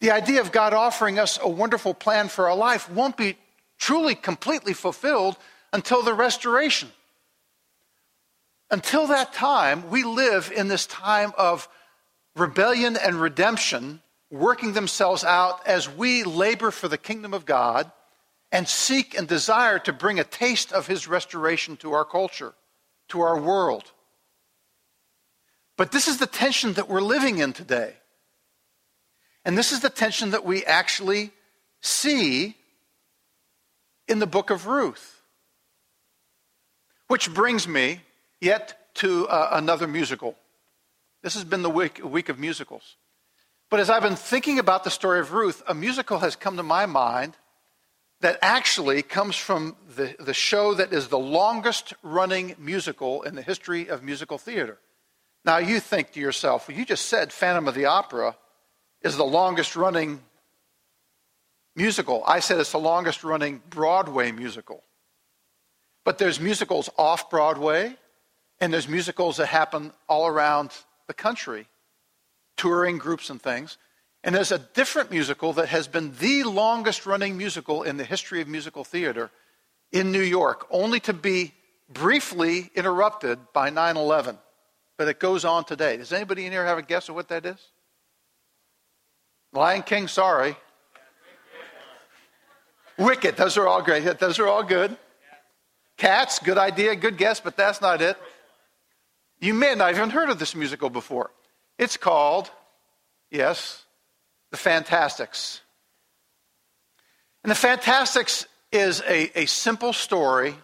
The 0.00 0.10
idea 0.10 0.40
of 0.40 0.52
God 0.52 0.74
offering 0.74 1.18
us 1.18 1.38
a 1.40 1.48
wonderful 1.48 1.94
plan 1.94 2.28
for 2.28 2.48
our 2.48 2.56
life 2.56 2.90
won't 2.90 3.16
be 3.16 3.36
truly 3.78 4.14
completely 4.14 4.72
fulfilled 4.72 5.36
until 5.72 6.02
the 6.02 6.14
restoration. 6.14 6.90
Until 8.70 9.06
that 9.08 9.32
time, 9.32 9.90
we 9.90 10.02
live 10.02 10.52
in 10.54 10.68
this 10.68 10.86
time 10.86 11.32
of 11.38 11.68
rebellion 12.34 12.96
and 12.96 13.20
redemption 13.20 14.00
working 14.30 14.72
themselves 14.72 15.24
out 15.24 15.66
as 15.66 15.88
we 15.88 16.24
labor 16.24 16.70
for 16.70 16.88
the 16.88 16.98
kingdom 16.98 17.32
of 17.32 17.46
God 17.46 17.90
and 18.50 18.68
seek 18.68 19.16
and 19.16 19.28
desire 19.28 19.78
to 19.80 19.92
bring 19.92 20.18
a 20.18 20.24
taste 20.24 20.72
of 20.72 20.86
his 20.86 21.06
restoration 21.06 21.76
to 21.78 21.92
our 21.92 22.04
culture, 22.04 22.54
to 23.08 23.20
our 23.20 23.38
world. 23.40 23.92
But 25.76 25.92
this 25.92 26.08
is 26.08 26.18
the 26.18 26.26
tension 26.26 26.74
that 26.74 26.88
we're 26.88 27.02
living 27.02 27.38
in 27.38 27.52
today. 27.52 27.94
And 29.44 29.56
this 29.56 29.72
is 29.72 29.80
the 29.80 29.90
tension 29.90 30.30
that 30.30 30.44
we 30.44 30.64
actually 30.64 31.30
see 31.80 32.56
in 34.08 34.18
the 34.18 34.26
book 34.26 34.50
of 34.50 34.66
Ruth. 34.66 35.22
Which 37.08 37.32
brings 37.32 37.68
me 37.68 38.00
yet 38.40 38.94
to 38.94 39.28
uh, 39.28 39.50
another 39.52 39.86
musical. 39.86 40.34
This 41.22 41.34
has 41.34 41.44
been 41.44 41.62
the 41.62 41.70
week, 41.70 42.00
week 42.04 42.28
of 42.28 42.38
musicals. 42.38 42.96
But 43.70 43.80
as 43.80 43.90
I've 43.90 44.02
been 44.02 44.16
thinking 44.16 44.58
about 44.58 44.84
the 44.84 44.90
story 44.90 45.20
of 45.20 45.32
Ruth, 45.32 45.62
a 45.66 45.74
musical 45.74 46.18
has 46.20 46.36
come 46.36 46.56
to 46.56 46.62
my 46.62 46.86
mind 46.86 47.36
that 48.20 48.38
actually 48.40 49.02
comes 49.02 49.36
from 49.36 49.76
the, 49.94 50.16
the 50.18 50.34
show 50.34 50.74
that 50.74 50.92
is 50.92 51.08
the 51.08 51.18
longest 51.18 51.92
running 52.02 52.54
musical 52.58 53.22
in 53.22 53.34
the 53.34 53.42
history 53.42 53.88
of 53.88 54.02
musical 54.02 54.38
theater. 54.38 54.78
Now, 55.46 55.58
you 55.58 55.78
think 55.78 56.12
to 56.12 56.20
yourself, 56.20 56.66
well, 56.66 56.76
you 56.76 56.84
just 56.84 57.06
said 57.06 57.32
Phantom 57.32 57.68
of 57.68 57.76
the 57.76 57.84
Opera 57.84 58.36
is 59.02 59.16
the 59.16 59.24
longest 59.24 59.76
running 59.76 60.20
musical. 61.76 62.24
I 62.26 62.40
said 62.40 62.58
it's 62.58 62.72
the 62.72 62.78
longest 62.78 63.22
running 63.22 63.62
Broadway 63.70 64.32
musical. 64.32 64.82
But 66.04 66.18
there's 66.18 66.40
musicals 66.40 66.90
off 66.98 67.30
Broadway, 67.30 67.94
and 68.60 68.72
there's 68.72 68.88
musicals 68.88 69.36
that 69.36 69.46
happen 69.46 69.92
all 70.08 70.26
around 70.26 70.72
the 71.06 71.14
country, 71.14 71.68
touring 72.56 72.98
groups 72.98 73.30
and 73.30 73.40
things. 73.40 73.78
And 74.24 74.34
there's 74.34 74.50
a 74.50 74.58
different 74.58 75.12
musical 75.12 75.52
that 75.52 75.68
has 75.68 75.86
been 75.86 76.12
the 76.18 76.42
longest 76.42 77.06
running 77.06 77.36
musical 77.36 77.84
in 77.84 77.98
the 77.98 78.04
history 78.04 78.40
of 78.40 78.48
musical 78.48 78.82
theater 78.82 79.30
in 79.92 80.10
New 80.10 80.22
York, 80.22 80.66
only 80.72 80.98
to 81.00 81.12
be 81.12 81.54
briefly 81.88 82.68
interrupted 82.74 83.38
by 83.52 83.70
9 83.70 83.96
11. 83.96 84.38
But 84.96 85.08
it 85.08 85.20
goes 85.20 85.44
on 85.44 85.64
today. 85.64 85.96
Does 85.96 86.12
anybody 86.12 86.46
in 86.46 86.52
here 86.52 86.64
have 86.64 86.78
a 86.78 86.82
guess 86.82 87.08
of 87.08 87.14
what 87.14 87.28
that 87.28 87.44
is? 87.44 87.58
Lion 89.52 89.82
King, 89.82 90.08
sorry. 90.08 90.56
Wicked, 92.98 93.36
those 93.36 93.56
are 93.56 93.66
all 93.66 93.82
great. 93.82 94.18
Those 94.18 94.38
are 94.38 94.46
all 94.46 94.62
good. 94.62 94.96
Cats, 95.96 96.38
good 96.38 96.58
idea, 96.58 96.94
good 96.96 97.16
guess, 97.16 97.40
but 97.40 97.56
that's 97.56 97.80
not 97.80 98.00
it. 98.00 98.16
You 99.40 99.54
may 99.54 99.74
not 99.74 99.88
have 99.88 99.96
even 99.96 100.10
heard 100.10 100.30
of 100.30 100.38
this 100.38 100.54
musical 100.54 100.90
before. 100.90 101.30
It's 101.78 101.96
called, 101.96 102.50
yes, 103.30 103.84
The 104.50 104.56
Fantasticks. 104.56 105.60
And 107.42 107.50
The 107.50 107.54
Fantasticks 107.54 108.46
is 108.72 109.02
a, 109.02 109.40
a 109.40 109.46
simple 109.46 109.92
story, 109.92 110.54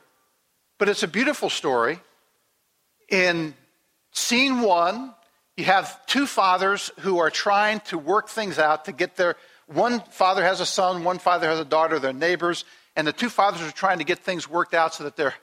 but 0.78 0.88
it's 0.88 1.02
a 1.02 1.08
beautiful 1.08 1.50
story. 1.50 2.00
In 3.10 3.54
scene 4.12 4.60
one, 4.60 5.14
you 5.56 5.64
have 5.64 6.06
two 6.06 6.26
fathers 6.26 6.90
who 7.00 7.18
are 7.18 7.30
trying 7.30 7.80
to 7.80 7.98
work 7.98 8.28
things 8.28 8.58
out 8.58 8.86
to 8.86 8.92
get 8.92 9.16
their. 9.16 9.36
One 9.66 10.00
father 10.10 10.42
has 10.42 10.60
a 10.60 10.66
son, 10.66 11.04
one 11.04 11.18
father 11.18 11.48
has 11.48 11.58
a 11.58 11.64
daughter, 11.64 11.98
they're 11.98 12.12
neighbors, 12.12 12.64
and 12.96 13.06
the 13.06 13.12
two 13.12 13.28
fathers 13.28 13.62
are 13.62 13.72
trying 13.72 13.98
to 13.98 14.04
get 14.04 14.18
things 14.18 14.48
worked 14.48 14.74
out 14.74 14.94
so 14.94 15.04
that 15.04 15.16
their, 15.16 15.34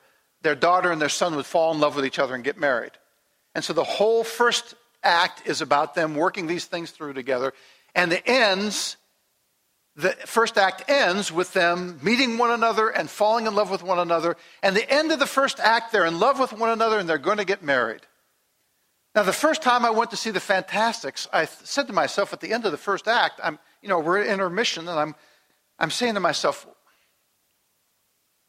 their 0.42 0.56
daughter 0.56 0.92
and 0.92 1.02
their 1.02 1.10
son 1.10 1.36
would 1.36 1.46
fall 1.46 1.74
in 1.74 1.80
love 1.80 1.96
with 1.96 2.06
each 2.06 2.20
other 2.20 2.36
and 2.36 2.44
get 2.44 2.58
married. 2.58 2.92
And 3.56 3.64
so 3.64 3.74
the 3.74 3.84
whole 3.84 4.24
first 4.24 4.76
act 5.04 5.48
is 5.48 5.62
about 5.62 5.96
them 5.96 6.16
working 6.16 6.48
these 6.48 6.66
things 6.66 6.92
through 6.92 7.14
together. 7.14 7.54
And 7.96 8.12
the 8.12 8.26
ends, 8.28 8.98
the 9.96 10.12
first 10.12 10.58
act 10.58 10.90
ends 10.90 11.32
with 11.32 11.54
them 11.54 12.00
meeting 12.04 12.38
one 12.38 12.52
another 12.52 12.90
and 12.90 13.10
falling 13.10 13.48
in 13.48 13.56
love 13.56 13.72
with 13.72 13.84
one 13.84 14.00
another. 14.00 14.38
And 14.62 14.76
the 14.76 14.90
end 14.90 15.12
of 15.12 15.20
the 15.20 15.26
first 15.26 15.60
act, 15.60 15.92
they're 15.92 16.06
in 16.06 16.20
love 16.20 16.40
with 16.40 16.54
one 16.54 16.70
another 16.70 17.00
and 17.00 17.10
they're 17.10 17.18
going 17.18 17.38
to 17.38 17.46
get 17.46 17.64
married. 17.64 18.02
Now, 19.16 19.24
the 19.24 19.34
first 19.34 19.62
time 19.62 19.86
I 19.86 19.90
went 19.90 20.12
to 20.12 20.18
see 20.18 20.32
the 20.32 20.40
Fantasticks, 20.40 21.28
I 21.34 21.46
said 21.46 21.88
to 21.88 21.94
myself 21.94 22.32
at 22.32 22.42
the 22.42 22.54
end 22.54 22.66
of 22.66 22.72
the 22.72 22.78
first 22.78 23.08
act, 23.08 23.40
I'm, 23.44 23.58
you 23.82 23.90
know, 23.90 24.00
we're 24.00 24.20
at 24.20 24.28
intermission, 24.28 24.88
and 24.88 25.00
I'm, 25.00 25.16
I'm 25.80 25.90
saying 25.90 26.14
to 26.14 26.20
myself, 26.20 26.68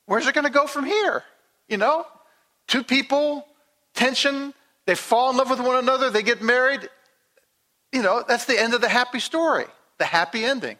where's 0.06 0.26
it 0.26 0.34
going 0.34 0.44
to 0.44 0.50
go 0.50 0.66
from 0.66 0.84
here? 0.84 1.24
You 1.68 1.78
know, 1.78 2.06
two 2.66 2.84
people, 2.84 3.46
tension, 3.94 4.52
they 4.86 4.94
fall 4.94 5.30
in 5.30 5.36
love 5.36 5.48
with 5.48 5.60
one 5.60 5.76
another, 5.76 6.10
they 6.10 6.22
get 6.22 6.42
married. 6.42 6.88
You 7.92 8.02
know, 8.02 8.22
that's 8.26 8.44
the 8.44 8.60
end 8.60 8.74
of 8.74 8.80
the 8.80 8.88
happy 8.88 9.20
story, 9.20 9.64
the 9.98 10.04
happy 10.04 10.44
ending. 10.44 10.76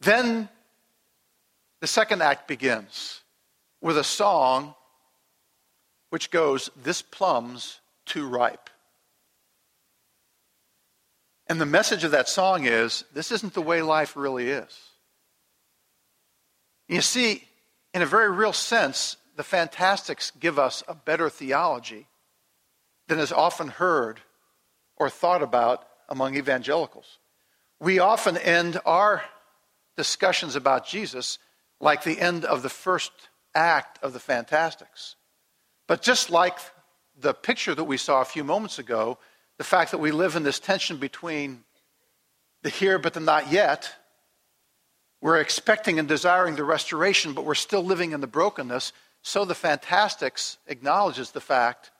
Then 0.00 0.48
the 1.80 1.86
second 1.86 2.22
act 2.22 2.46
begins 2.46 3.22
with 3.80 3.98
a 3.98 4.04
song 4.04 4.74
which 6.12 6.30
goes, 6.30 6.68
This 6.76 7.00
plum's 7.00 7.80
too 8.04 8.28
ripe. 8.28 8.68
And 11.46 11.58
the 11.58 11.64
message 11.64 12.04
of 12.04 12.10
that 12.10 12.28
song 12.28 12.66
is 12.66 13.04
this 13.14 13.32
isn't 13.32 13.54
the 13.54 13.62
way 13.62 13.80
life 13.80 14.14
really 14.14 14.50
is. 14.50 14.78
You 16.86 17.00
see, 17.00 17.44
in 17.94 18.02
a 18.02 18.06
very 18.06 18.30
real 18.30 18.52
sense, 18.52 19.16
the 19.36 19.42
fantasticks 19.42 20.32
give 20.38 20.58
us 20.58 20.82
a 20.86 20.94
better 20.94 21.30
theology 21.30 22.08
than 23.08 23.18
is 23.18 23.32
often 23.32 23.68
heard 23.68 24.20
or 24.98 25.08
thought 25.08 25.42
about 25.42 25.88
among 26.10 26.36
evangelicals. 26.36 27.20
We 27.80 28.00
often 28.00 28.36
end 28.36 28.78
our 28.84 29.22
discussions 29.96 30.56
about 30.56 30.86
Jesus 30.86 31.38
like 31.80 32.04
the 32.04 32.20
end 32.20 32.44
of 32.44 32.62
the 32.62 32.68
first 32.68 33.12
act 33.54 33.98
of 34.04 34.12
the 34.12 34.20
Fantasticks. 34.20 35.16
But 35.92 36.00
just 36.00 36.30
like 36.30 36.56
the 37.20 37.34
picture 37.34 37.74
that 37.74 37.84
we 37.84 37.98
saw 37.98 38.22
a 38.22 38.24
few 38.24 38.44
moments 38.44 38.78
ago, 38.78 39.18
the 39.58 39.64
fact 39.64 39.90
that 39.90 39.98
we 39.98 40.10
live 40.10 40.36
in 40.36 40.42
this 40.42 40.58
tension 40.58 40.96
between 40.96 41.64
the 42.62 42.70
here 42.70 42.98
but 42.98 43.12
the 43.12 43.20
not 43.20 43.52
yet, 43.52 43.94
we're 45.20 45.38
expecting 45.38 45.98
and 45.98 46.08
desiring 46.08 46.56
the 46.56 46.64
restoration, 46.64 47.34
but 47.34 47.44
we're 47.44 47.54
still 47.54 47.84
living 47.84 48.12
in 48.12 48.22
the 48.22 48.26
brokenness. 48.26 48.94
So 49.20 49.44
the 49.44 49.54
Fantasticks 49.54 50.56
acknowledges 50.66 51.32
the 51.32 51.42
fact 51.42 51.90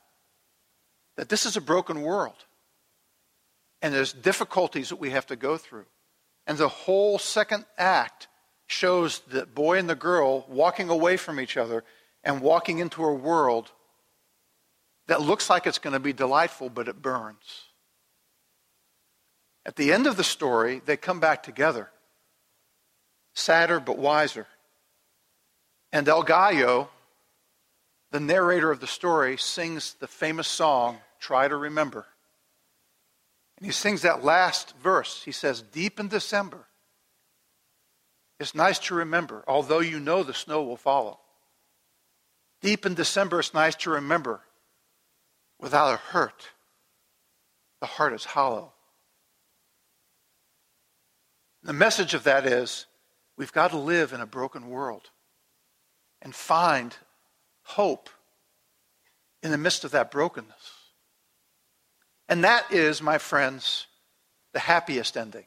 that 1.19 1.29
this 1.29 1.45
is 1.45 1.59
a 1.59 1.61
broken 1.61 2.01
world. 2.01 2.47
And 3.83 3.93
there's 3.93 4.15
difficulties 4.15 4.89
that 4.89 5.01
we 5.01 5.11
have 5.11 5.27
to 5.27 5.37
go 5.37 5.59
through. 5.59 5.85
And 6.47 6.57
the 6.57 6.69
whole 6.69 7.19
second 7.19 7.67
act 7.77 8.27
shows 8.67 9.21
the 9.29 9.45
boy 9.45 9.77
and 9.77 9.91
the 9.91 9.95
girl 9.95 10.47
walking 10.49 10.89
away 10.89 11.19
from 11.19 11.39
each 11.39 11.59
other 11.59 11.85
and 12.25 12.41
walking 12.41 12.79
into 12.79 13.05
a 13.05 13.13
world 13.13 13.71
that 15.09 15.21
looks 15.21 15.51
like 15.51 15.67
it's 15.67 15.79
going 15.79 15.95
to 15.95 16.01
be 16.01 16.13
delightful, 16.13 16.71
but 16.71 16.89
it 16.89 17.03
burns. 17.03 17.67
At 19.65 19.77
the 19.77 19.93
end 19.93 20.07
of 20.07 20.17
the 20.17 20.25
story, 20.25 20.83
they 20.85 20.97
come 20.97 21.21
back 21.21 21.43
together, 21.43 21.91
sadder 23.35 23.81
but 23.81 23.99
wiser. 23.99 24.47
And 25.93 26.09
El 26.09 26.23
Gallo, 26.23 26.89
the 28.11 28.21
narrator 28.21 28.71
of 28.71 28.81
the 28.81 28.87
story, 28.87 29.37
sings 29.37 29.95
the 29.95 30.07
famous 30.07 30.49
song, 30.49 30.99
Try 31.21 31.47
to 31.47 31.57
Remember. 31.57 32.07
And 33.59 33.67
he 33.67 33.73
sings 33.73 34.03
that 34.03 34.25
last 34.25 34.75
verse. 34.83 35.23
He 35.23 35.31
says, 35.31 35.63
Deep 35.63 36.01
in 36.01 36.09
December, 36.09 36.67
it's 38.41 38.57
nice 38.57 38.81
to 38.81 38.97
remember, 38.97 39.45
although 39.47 39.79
you 39.79 40.01
know 40.01 40.25
the 40.25 40.35
snow 40.35 40.65
will 40.65 40.77
follow. 40.77 41.21
Deep 42.61 42.85
in 42.87 42.95
December, 42.95 43.39
it's 43.39 43.55
nice 43.55 43.77
to 43.77 43.91
remember. 43.91 44.41
Without 45.63 45.95
a 45.95 45.97
hurt, 45.97 46.49
the 47.81 47.87
heart 47.87 48.13
is 48.13 48.25
hollow. 48.25 48.73
The 51.63 51.73
message 51.73 52.15
of 52.15 52.25
that 52.25 52.45
is 52.47 52.87
we've 53.37 53.53
got 53.53 53.71
to 53.71 53.79
live 53.79 54.13
in 54.13 54.21
a 54.21 54.27
broken 54.27 54.69
world 54.69 55.09
and 56.21 56.35
find 56.35 56.97
hope 57.63 58.11
in 59.41 59.53
the 59.53 59.59
midst 59.59 59.85
of 59.85 59.93
that 59.93 60.11
brokenness. 60.11 60.53
And 62.29 62.43
that 62.43 62.73
is, 62.73 63.01
my 63.01 63.19
friends, 63.19 63.87
the 64.53 64.59
happiest 64.59 65.17
ending. 65.17 65.47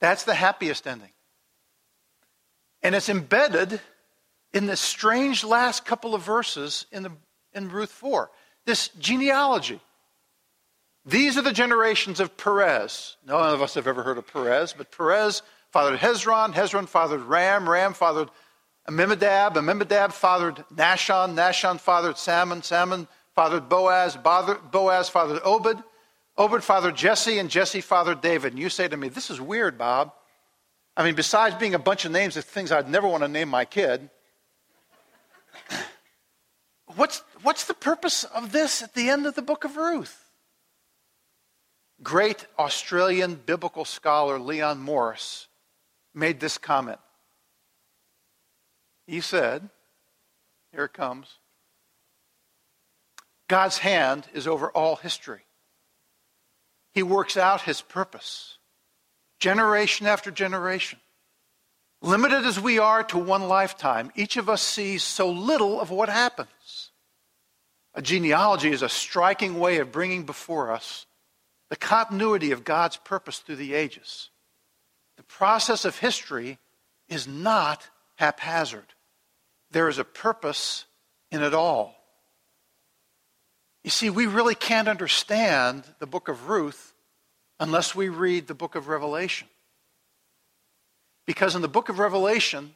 That's 0.00 0.24
the 0.24 0.34
happiest 0.34 0.86
ending. 0.86 1.12
And 2.82 2.94
it's 2.94 3.10
embedded 3.10 3.80
in 4.54 4.66
the 4.66 4.76
strange 4.76 5.44
last 5.44 5.84
couple 5.84 6.14
of 6.14 6.22
verses 6.22 6.86
in, 6.90 7.02
the, 7.02 7.12
in 7.54 7.68
Ruth 7.70 7.90
4. 7.90 8.30
This 8.64 8.88
genealogy. 8.98 9.80
These 11.04 11.36
are 11.36 11.42
the 11.42 11.52
generations 11.52 12.20
of 12.20 12.36
Perez. 12.36 13.16
None 13.26 13.54
of 13.54 13.60
us 13.60 13.74
have 13.74 13.86
ever 13.86 14.02
heard 14.02 14.18
of 14.18 14.26
Perez, 14.26 14.72
but 14.72 14.96
Perez 14.96 15.42
fathered 15.70 15.98
Hezron, 15.98 16.52
Hezron 16.52 16.88
fathered 16.88 17.22
Ram, 17.22 17.68
Ram 17.68 17.92
fathered 17.92 18.30
Amminadab. 18.88 19.56
Amminadab 19.56 20.12
fathered 20.12 20.56
Nahshon. 20.74 21.34
Nahshon 21.34 21.78
fathered 21.78 22.18
Salmon. 22.18 22.62
Salmon 22.62 23.06
fathered 23.34 23.68
Boaz. 23.68 24.16
Boaz 24.16 25.08
fathered 25.08 25.40
Obed. 25.44 25.82
Obed 26.36 26.64
fathered 26.64 26.96
Jesse, 26.96 27.38
and 27.38 27.50
Jesse 27.50 27.80
fathered 27.80 28.20
David. 28.20 28.54
And 28.54 28.60
you 28.60 28.68
say 28.68 28.88
to 28.88 28.96
me, 28.96 29.08
This 29.08 29.30
is 29.30 29.40
weird, 29.40 29.78
Bob. 29.78 30.12
I 30.96 31.04
mean, 31.04 31.14
besides 31.14 31.54
being 31.54 31.74
a 31.74 31.78
bunch 31.78 32.04
of 32.04 32.12
names 32.12 32.36
of 32.36 32.44
things 32.44 32.72
I'd 32.72 32.88
never 32.88 33.08
want 33.08 33.22
to 33.22 33.28
name 33.28 33.48
my 33.48 33.64
kid, 33.64 34.10
what's, 36.96 37.22
what's 37.42 37.64
the 37.64 37.74
purpose 37.74 38.24
of 38.24 38.52
this 38.52 38.82
at 38.82 38.94
the 38.94 39.08
end 39.08 39.26
of 39.26 39.34
the 39.34 39.42
book 39.42 39.64
of 39.64 39.76
Ruth? 39.76 40.30
Great 42.02 42.46
Australian 42.58 43.34
biblical 43.34 43.84
scholar 43.84 44.38
Leon 44.38 44.80
Morris 44.80 45.46
made 46.14 46.40
this 46.40 46.58
comment. 46.58 46.98
He 49.06 49.20
said, 49.20 49.68
Here 50.72 50.84
it 50.84 50.92
comes 50.92 51.38
God's 53.48 53.78
hand 53.78 54.26
is 54.32 54.46
over 54.46 54.70
all 54.70 54.96
history. 54.96 55.42
He 56.92 57.02
works 57.02 57.36
out 57.36 57.62
his 57.62 57.80
purpose, 57.80 58.58
generation 59.38 60.06
after 60.06 60.30
generation. 60.30 60.98
Limited 62.00 62.44
as 62.44 62.58
we 62.58 62.78
are 62.78 63.04
to 63.04 63.18
one 63.18 63.46
lifetime, 63.48 64.10
each 64.16 64.36
of 64.36 64.48
us 64.48 64.60
sees 64.60 65.04
so 65.04 65.30
little 65.30 65.80
of 65.80 65.90
what 65.90 66.08
happens. 66.08 66.48
A 67.94 68.02
genealogy 68.02 68.70
is 68.70 68.82
a 68.82 68.88
striking 68.88 69.58
way 69.58 69.78
of 69.78 69.92
bringing 69.92 70.24
before 70.24 70.72
us 70.72 71.06
the 71.68 71.76
continuity 71.76 72.52
of 72.52 72.64
God's 72.64 72.96
purpose 72.96 73.38
through 73.38 73.56
the 73.56 73.74
ages. 73.74 74.30
The 75.16 75.22
process 75.22 75.84
of 75.84 75.98
history 75.98 76.58
is 77.08 77.26
not 77.26 77.88
haphazard. 78.16 78.86
there 79.70 79.88
is 79.88 79.98
a 79.98 80.04
purpose 80.04 80.84
in 81.30 81.42
it 81.42 81.54
all. 81.54 81.94
You 83.84 83.90
see, 83.90 84.10
we 84.10 84.26
really 84.26 84.54
can't 84.54 84.86
understand 84.86 85.84
the 85.98 86.06
book 86.06 86.28
of 86.28 86.48
Ruth 86.48 86.94
unless 87.58 87.94
we 87.94 88.08
read 88.08 88.46
the 88.46 88.54
book 88.54 88.74
of 88.74 88.88
Revelation. 88.88 89.48
Because 91.26 91.54
in 91.54 91.62
the 91.62 91.68
book 91.68 91.88
of 91.88 91.98
Revelation, 91.98 92.74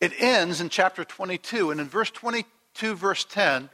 it 0.00 0.12
ends 0.18 0.60
in 0.60 0.68
chapter 0.70 1.04
22. 1.04 1.70
And 1.70 1.80
in 1.80 1.88
verse 1.88 2.10
22, 2.10 2.94
verse 2.94 3.24
10, 3.24 3.68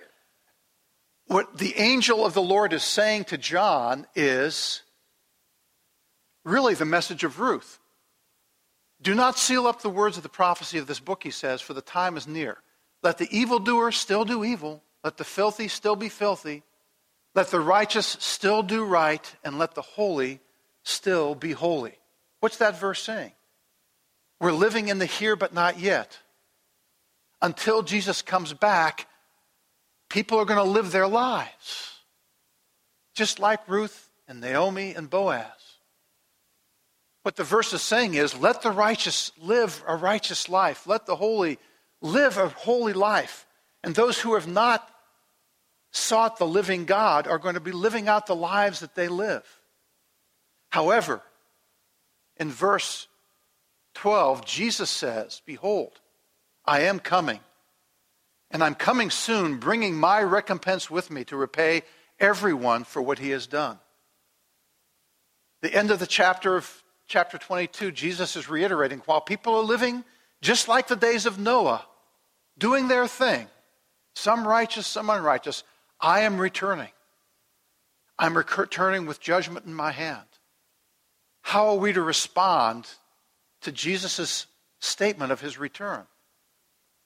what 1.29 1.59
the 1.59 1.79
angel 1.79 2.25
of 2.25 2.35
the 2.35 2.43
Lord 2.43 2.73
is 2.73 2.83
saying 2.83 3.25
to 3.25 3.39
John 3.39 4.07
is 4.17 4.83
really 6.45 6.75
the 6.75 6.87
message 6.87 7.23
of 7.23 7.39
Ruth. 7.39 7.79
Do 9.01 9.15
not 9.15 9.39
seal 9.39 9.67
up 9.67 9.83
the 9.83 9.91
words 9.91 10.17
of 10.17 10.23
the 10.23 10.29
prophecy 10.29 10.79
of 10.79 10.87
this 10.87 11.01
book, 11.01 11.23
he 11.23 11.31
says, 11.31 11.61
for 11.61 11.75
the 11.75 11.83
time 11.83 12.17
is 12.17 12.27
near. 12.27 12.59
Let 13.03 13.19
the 13.19 13.29
evildoer 13.31 13.93
still 13.93 14.25
do 14.25 14.43
evil, 14.43 14.83
let 15.05 15.19
the 15.19 15.25
filthy 15.25 15.69
still 15.69 15.95
be 15.95 16.09
filthy, 16.09 16.65
let 17.35 17.49
the 17.49 17.61
righteous 17.61 18.17
still 18.19 18.63
do 18.63 18.85
right, 18.85 19.37
and 19.45 19.59
let 19.59 19.75
the 19.75 19.83
holy 19.83 20.41
still 20.83 21.35
be 21.35 21.53
holy. 21.53 21.99
What's 22.41 22.57
that 22.57 22.81
verse 22.81 23.03
saying? 23.03 23.33
We're 24.41 24.53
living 24.53 24.89
in 24.89 24.99
the 24.99 25.07
here 25.07 25.37
but 25.37 25.53
not 25.53 25.79
yet. 25.79 26.19
Until 27.43 27.83
Jesus 27.83 28.23
comes 28.23 28.53
back, 28.53 29.07
people 30.09 30.39
are 30.39 30.45
going 30.45 30.65
to 30.65 30.71
live 30.71 30.93
their 30.93 31.09
lives. 31.09 32.01
Just 33.15 33.39
like 33.39 33.69
Ruth 33.69 34.11
and 34.27 34.41
Naomi 34.41 34.95
and 34.95 35.11
Boaz. 35.11 35.47
What 37.23 37.37
the 37.37 37.45
verse 37.45 37.73
is 37.73 37.83
saying 37.83 38.15
is 38.15 38.39
let 38.39 38.63
the 38.63 38.71
righteous 38.71 39.33
live 39.39 39.83
a 39.87 39.97
righteous 39.97 40.49
life, 40.49 40.87
let 40.87 41.07
the 41.07 41.17
holy 41.17 41.59
live 42.01 42.39
a 42.39 42.49
holy 42.49 42.93
life. 42.93 43.47
And 43.83 43.95
those 43.95 44.21
who 44.21 44.35
have 44.35 44.47
not 44.47 44.89
sought 45.91 46.39
the 46.39 46.47
living 46.47 46.85
God 46.85 47.27
are 47.27 47.39
going 47.39 47.55
to 47.55 47.61
be 47.61 47.73
living 47.73 48.09
out 48.09 48.27
the 48.27 48.37
lives 48.37 48.81
that 48.81 48.95
they 48.95 49.09
live. 49.09 49.45
However, 50.71 51.23
in 52.37 52.51
verse 52.51 53.09
12, 53.95 54.45
Jesus 54.45 54.91
says, 54.91 55.43
Behold, 55.45 56.01
I 56.65 56.83
am 56.83 57.01
coming, 57.01 57.41
and 58.51 58.63
I'm 58.63 58.75
coming 58.75 59.11
soon, 59.11 59.59
bringing 59.59 59.95
my 59.95 60.23
recompense 60.23 60.91
with 60.91 61.11
me 61.11 61.25
to 61.25 61.37
repay 61.37 61.83
everyone 62.19 62.85
for 62.85 63.03
what 63.03 63.19
he 63.19 63.31
has 63.31 63.47
done. 63.47 63.79
The 65.61 65.75
end 65.75 65.91
of 65.91 65.99
the 65.99 66.07
chapter 66.07 66.57
of 66.57 66.83
chapter 67.07 67.39
22, 67.39 67.91
Jesus 67.93 68.37
is 68.37 68.49
reiterating 68.49 69.03
while 69.07 69.21
people 69.21 69.55
are 69.57 69.63
living 69.63 70.05
just 70.41 70.69
like 70.69 70.87
the 70.87 70.97
days 70.97 71.27
of 71.27 71.39
Noah, 71.39 71.85
doing 72.57 72.89
their 72.89 73.07
thing, 73.07 73.49
some 74.15 74.47
righteous, 74.47 74.87
some 74.87 75.11
unrighteous, 75.11 75.65
I 76.01 76.21
am 76.21 76.39
returning. 76.39 76.91
I'm 78.19 78.37
returning 78.37 79.07
with 79.07 79.21
judgment 79.21 79.67
in 79.67 79.75
my 79.75 79.93
hand. 79.93 80.27
How 81.43 81.69
are 81.69 81.77
we 81.77 81.93
to 81.93 82.03
respond 82.03 82.89
to 83.63 83.73
Jesus' 83.73 84.47
statement 84.81 85.33
of 85.33 85.41
his 85.41 85.59
return? 85.59 86.05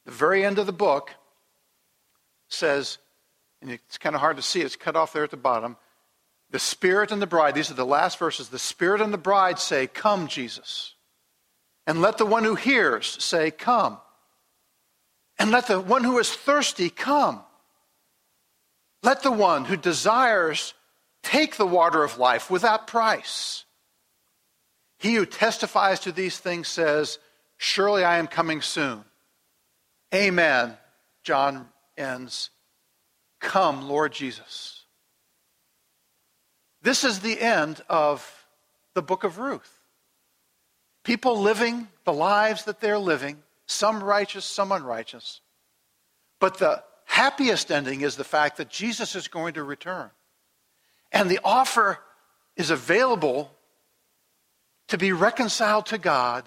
The 0.05 0.11
very 0.11 0.45
end 0.45 0.59
of 0.59 0.67
the 0.67 0.73
book 0.73 1.11
says, 2.53 2.99
and 3.61 3.71
it's 3.71 3.99
kind 3.99 4.15
of 4.15 4.21
hard 4.21 4.37
to 4.37 4.43
see, 4.43 4.61
it's 4.61 4.77
cut 4.77 4.97
off 4.97 5.13
there 5.13 5.25
at 5.25 5.31
the 5.31 5.37
bottom. 5.37 5.77
The 6.51 6.59
Spirit 6.59 7.13
and 7.13 7.23
the 7.23 7.27
bride, 7.27 7.55
these 7.55 7.71
are 7.71 7.75
the 7.75 7.87
last 7.87 8.19
verses. 8.19 8.49
The 8.49 8.59
Spirit 8.59 9.01
and 9.01 9.13
the 9.13 9.19
bride 9.19 9.59
say, 9.59 9.87
Come, 9.87 10.29
Jesus. 10.29 10.95
And 11.87 12.03
let 12.03 12.19
the 12.19 12.27
one 12.27 12.45
who 12.45 12.55
hears 12.55 13.07
say, 13.25 13.51
Come. 13.51 13.99
And 15.39 15.51
let 15.51 15.67
the 15.67 15.81
one 15.81 16.05
who 16.05 16.19
is 16.19 16.31
thirsty 16.31 16.91
come. 16.91 17.43
Let 19.03 19.23
the 19.23 19.33
one 19.33 19.65
who 19.65 19.77
desires 19.77 20.75
take 21.23 21.57
the 21.57 21.67
water 21.67 22.05
of 22.05 22.19
life 22.19 22.51
without 22.51 22.87
price. 22.87 23.65
He 24.99 25.15
who 25.15 25.27
testifies 25.27 26.01
to 26.01 26.13
these 26.13 26.39
things 26.39 26.69
says, 26.69 27.19
Surely 27.57 28.05
I 28.05 28.19
am 28.19 28.27
coming 28.27 28.61
soon. 28.61 29.05
Amen. 30.15 30.77
John 31.23 31.69
ends. 32.03 32.51
Come, 33.41 33.89
Lord 33.89 34.13
Jesus. 34.13 34.85
This 36.83 37.05
is 37.05 37.21
the 37.21 37.41
end 37.41 37.81
of 37.89 38.47
the 38.95 39.03
book 39.03 39.25
of 39.25 39.39
Ruth. 39.39 39.79
People 41.05 41.41
living 41.41 41.89
the 42.05 42.13
lives 42.13 42.65
that 42.65 42.81
they're 42.81 42.99
living, 42.99 43.43
some 43.67 44.03
righteous, 44.03 44.45
some 44.45 44.73
unrighteous. 44.73 45.41
But 46.39 46.59
the 46.59 46.83
happiest 47.05 47.71
ending 47.71 48.03
is 48.03 48.17
the 48.17 48.25
fact 48.25 48.57
that 48.57 48.69
Jesus 48.69 49.15
is 49.15 49.29
going 49.29 49.55
to 49.55 49.63
return. 49.63 50.11
And 51.11 51.31
the 51.31 51.41
offer 51.45 51.99
is 52.57 52.71
available 52.71 53.51
to 54.89 54.99
be 54.99 55.13
reconciled 55.13 55.87
to 55.87 55.99
God 55.99 56.45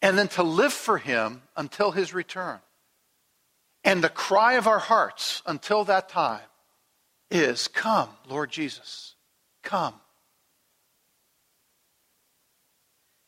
and 0.00 0.18
then 0.18 0.28
to 0.28 0.42
live 0.42 0.72
for 0.72 0.98
Him 0.98 1.42
until 1.56 1.92
His 1.92 2.12
return. 2.12 2.58
And 3.84 4.02
the 4.02 4.08
cry 4.08 4.54
of 4.54 4.66
our 4.66 4.78
hearts 4.78 5.42
until 5.46 5.84
that 5.84 6.08
time 6.08 6.40
is 7.30 7.68
Come, 7.68 8.10
Lord 8.28 8.50
Jesus, 8.50 9.14
come. 9.62 9.94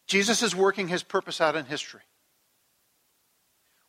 Jesus 0.07 0.43
is 0.43 0.55
working 0.55 0.89
His 0.89 1.03
purpose 1.03 1.41
out 1.41 1.57
in 1.57 1.65
history. 1.65 2.03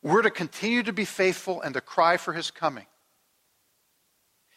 We're 0.06 0.22
to 0.22 0.30
continue 0.30 0.84
to 0.84 0.92
be 0.92 1.04
faithful 1.04 1.60
and 1.62 1.74
to 1.74 1.80
cry 1.80 2.16
for 2.16 2.32
his 2.32 2.52
coming. 2.52 2.86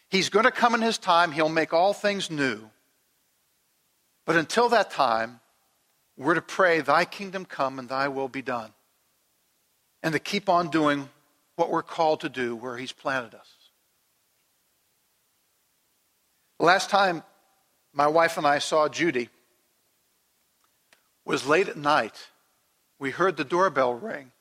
He's 0.08 0.30
going 0.30 0.46
to 0.46 0.52
come 0.52 0.76
in 0.76 0.82
his 0.84 1.00
time, 1.00 1.32
he'll 1.32 1.50
make 1.50 1.74
all 1.74 1.92
things 1.92 2.30
new. 2.30 2.70
But 4.28 4.36
until 4.36 4.70
that 4.70 4.92
time, 4.92 5.40
we're 6.18 6.36
to 6.36 6.42
pray, 6.44 6.82
Thy 6.82 7.04
kingdom 7.04 7.46
come 7.46 7.80
and 7.80 7.90
Thy 7.90 8.10
will 8.10 8.28
be 8.28 8.44
done. 8.44 8.72
And 10.04 10.14
to 10.14 10.20
keep 10.20 10.50
on 10.50 10.70
doing 10.70 11.10
what 11.60 11.70
we're 11.70 11.84
called 11.84 12.22
to 12.22 12.30
do 12.30 12.56
where 12.56 12.78
He's 12.78 12.94
planted 12.94 13.36
us. 13.36 13.50
Last 16.58 16.90
time 16.90 17.22
my 17.94 18.08
wife 18.08 18.38
and 18.38 18.48
I 18.48 18.60
saw 18.60 18.88
Judy 18.88 19.28
was 21.26 21.46
late 21.46 21.68
at 21.68 21.76
night. 21.76 22.30
We 22.98 23.12
heard 23.12 23.36
the 23.36 23.44
doorbell 23.44 23.94
ring. 23.94 24.32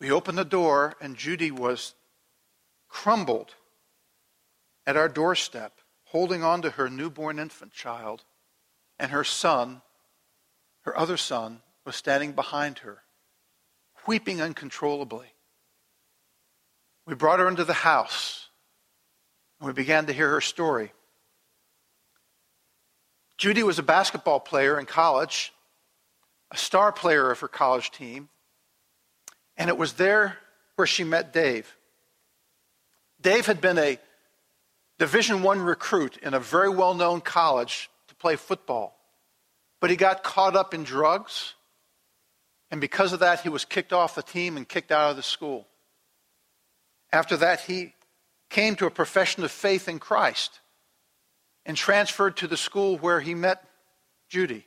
We 0.00 0.10
opened 0.10 0.38
the 0.38 0.44
door, 0.44 0.94
and 1.00 1.16
Judy 1.16 1.50
was 1.50 1.94
crumbled 2.88 3.54
at 4.86 4.96
our 4.96 5.08
doorstep, 5.08 5.80
holding 6.04 6.42
on 6.42 6.62
to 6.62 6.70
her 6.70 6.88
newborn 6.88 7.38
infant 7.38 7.72
child, 7.72 8.24
and 8.98 9.10
her 9.10 9.24
son, 9.24 9.82
her 10.82 10.98
other 10.98 11.16
son, 11.18 11.60
was 11.84 11.94
standing 11.94 12.32
behind 12.32 12.78
her, 12.78 13.02
weeping 14.06 14.40
uncontrollably. 14.40 15.35
We 17.06 17.14
brought 17.14 17.38
her 17.38 17.48
into 17.48 17.64
the 17.64 17.72
house, 17.72 18.48
and 19.60 19.66
we 19.68 19.72
began 19.72 20.06
to 20.06 20.12
hear 20.12 20.30
her 20.30 20.40
story. 20.40 20.92
Judy 23.38 23.62
was 23.62 23.78
a 23.78 23.82
basketball 23.82 24.40
player 24.40 24.78
in 24.78 24.86
college, 24.86 25.52
a 26.50 26.56
star 26.56 26.90
player 26.90 27.30
of 27.30 27.40
her 27.40 27.48
college 27.48 27.90
team. 27.90 28.28
And 29.56 29.70
it 29.70 29.78
was 29.78 29.94
there 29.94 30.38
where 30.74 30.86
she 30.86 31.04
met 31.04 31.32
Dave. 31.32 31.76
Dave 33.20 33.46
had 33.46 33.60
been 33.60 33.78
a 33.78 33.98
Division 34.98 35.42
One 35.42 35.60
recruit 35.60 36.16
in 36.18 36.34
a 36.34 36.40
very 36.40 36.68
well 36.68 36.94
known 36.94 37.20
college 37.20 37.90
to 38.08 38.14
play 38.14 38.36
football. 38.36 38.98
But 39.80 39.90
he 39.90 39.96
got 39.96 40.22
caught 40.22 40.56
up 40.56 40.72
in 40.72 40.84
drugs. 40.84 41.54
And 42.70 42.80
because 42.80 43.12
of 43.12 43.20
that, 43.20 43.40
he 43.40 43.48
was 43.48 43.64
kicked 43.64 43.92
off 43.92 44.14
the 44.14 44.22
team 44.22 44.56
and 44.56 44.68
kicked 44.68 44.90
out 44.90 45.10
of 45.10 45.16
the 45.16 45.22
school. 45.22 45.66
After 47.12 47.36
that, 47.38 47.60
he 47.60 47.94
came 48.50 48.76
to 48.76 48.86
a 48.86 48.90
profession 48.90 49.44
of 49.44 49.50
faith 49.50 49.88
in 49.88 49.98
Christ 49.98 50.60
and 51.64 51.76
transferred 51.76 52.36
to 52.38 52.46
the 52.46 52.56
school 52.56 52.96
where 52.98 53.20
he 53.20 53.34
met 53.34 53.64
Judy. 54.28 54.66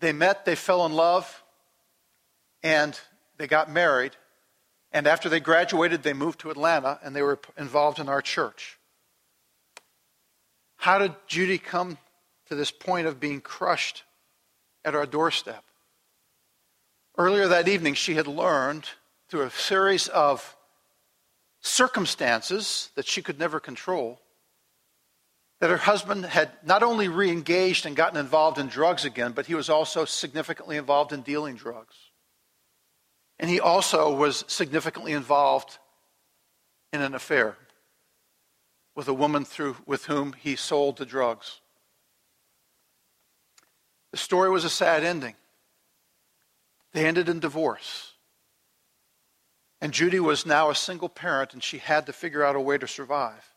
They 0.00 0.12
met, 0.12 0.44
they 0.44 0.54
fell 0.54 0.86
in 0.86 0.92
love, 0.92 1.42
and 2.62 2.98
they 3.36 3.46
got 3.46 3.70
married. 3.70 4.12
And 4.92 5.06
after 5.06 5.28
they 5.28 5.40
graduated, 5.40 6.02
they 6.02 6.12
moved 6.12 6.40
to 6.40 6.50
Atlanta 6.50 6.98
and 7.02 7.14
they 7.14 7.22
were 7.22 7.38
involved 7.56 7.98
in 7.98 8.08
our 8.08 8.22
church. 8.22 8.78
How 10.76 10.98
did 10.98 11.14
Judy 11.26 11.58
come 11.58 11.98
to 12.48 12.54
this 12.54 12.70
point 12.70 13.06
of 13.06 13.20
being 13.20 13.40
crushed 13.40 14.02
at 14.84 14.94
our 14.94 15.06
doorstep? 15.06 15.62
Earlier 17.16 17.48
that 17.48 17.68
evening, 17.68 17.94
she 17.94 18.14
had 18.14 18.26
learned 18.26 18.88
through 19.30 19.42
a 19.42 19.50
series 19.50 20.08
of 20.08 20.56
circumstances 21.60 22.90
that 22.96 23.06
she 23.06 23.22
could 23.22 23.38
never 23.38 23.60
control 23.60 24.20
that 25.60 25.70
her 25.70 25.76
husband 25.76 26.24
had 26.24 26.50
not 26.64 26.82
only 26.82 27.08
re 27.08 27.30
engaged 27.30 27.86
and 27.86 27.94
gotten 27.94 28.18
involved 28.18 28.58
in 28.58 28.66
drugs 28.66 29.04
again, 29.04 29.32
but 29.32 29.46
he 29.46 29.54
was 29.54 29.68
also 29.68 30.04
significantly 30.04 30.76
involved 30.76 31.12
in 31.12 31.20
dealing 31.20 31.54
drugs. 31.54 31.94
And 33.38 33.48
he 33.48 33.60
also 33.60 34.14
was 34.14 34.44
significantly 34.48 35.12
involved 35.12 35.78
in 36.92 37.02
an 37.02 37.14
affair 37.14 37.56
with 38.96 39.06
a 39.08 39.14
woman 39.14 39.44
through, 39.44 39.76
with 39.86 40.06
whom 40.06 40.32
he 40.32 40.56
sold 40.56 40.96
the 40.96 41.06
drugs. 41.06 41.60
The 44.12 44.18
story 44.18 44.50
was 44.50 44.64
a 44.64 44.70
sad 44.70 45.04
ending. 45.04 45.36
They 46.92 47.06
ended 47.06 47.28
in 47.28 47.38
divorce. 47.38 48.09
And 49.80 49.92
Judy 49.92 50.20
was 50.20 50.44
now 50.44 50.70
a 50.70 50.74
single 50.74 51.08
parent, 51.08 51.54
and 51.54 51.62
she 51.62 51.78
had 51.78 52.06
to 52.06 52.12
figure 52.12 52.44
out 52.44 52.56
a 52.56 52.60
way 52.60 52.76
to 52.76 52.86
survive. 52.86 53.54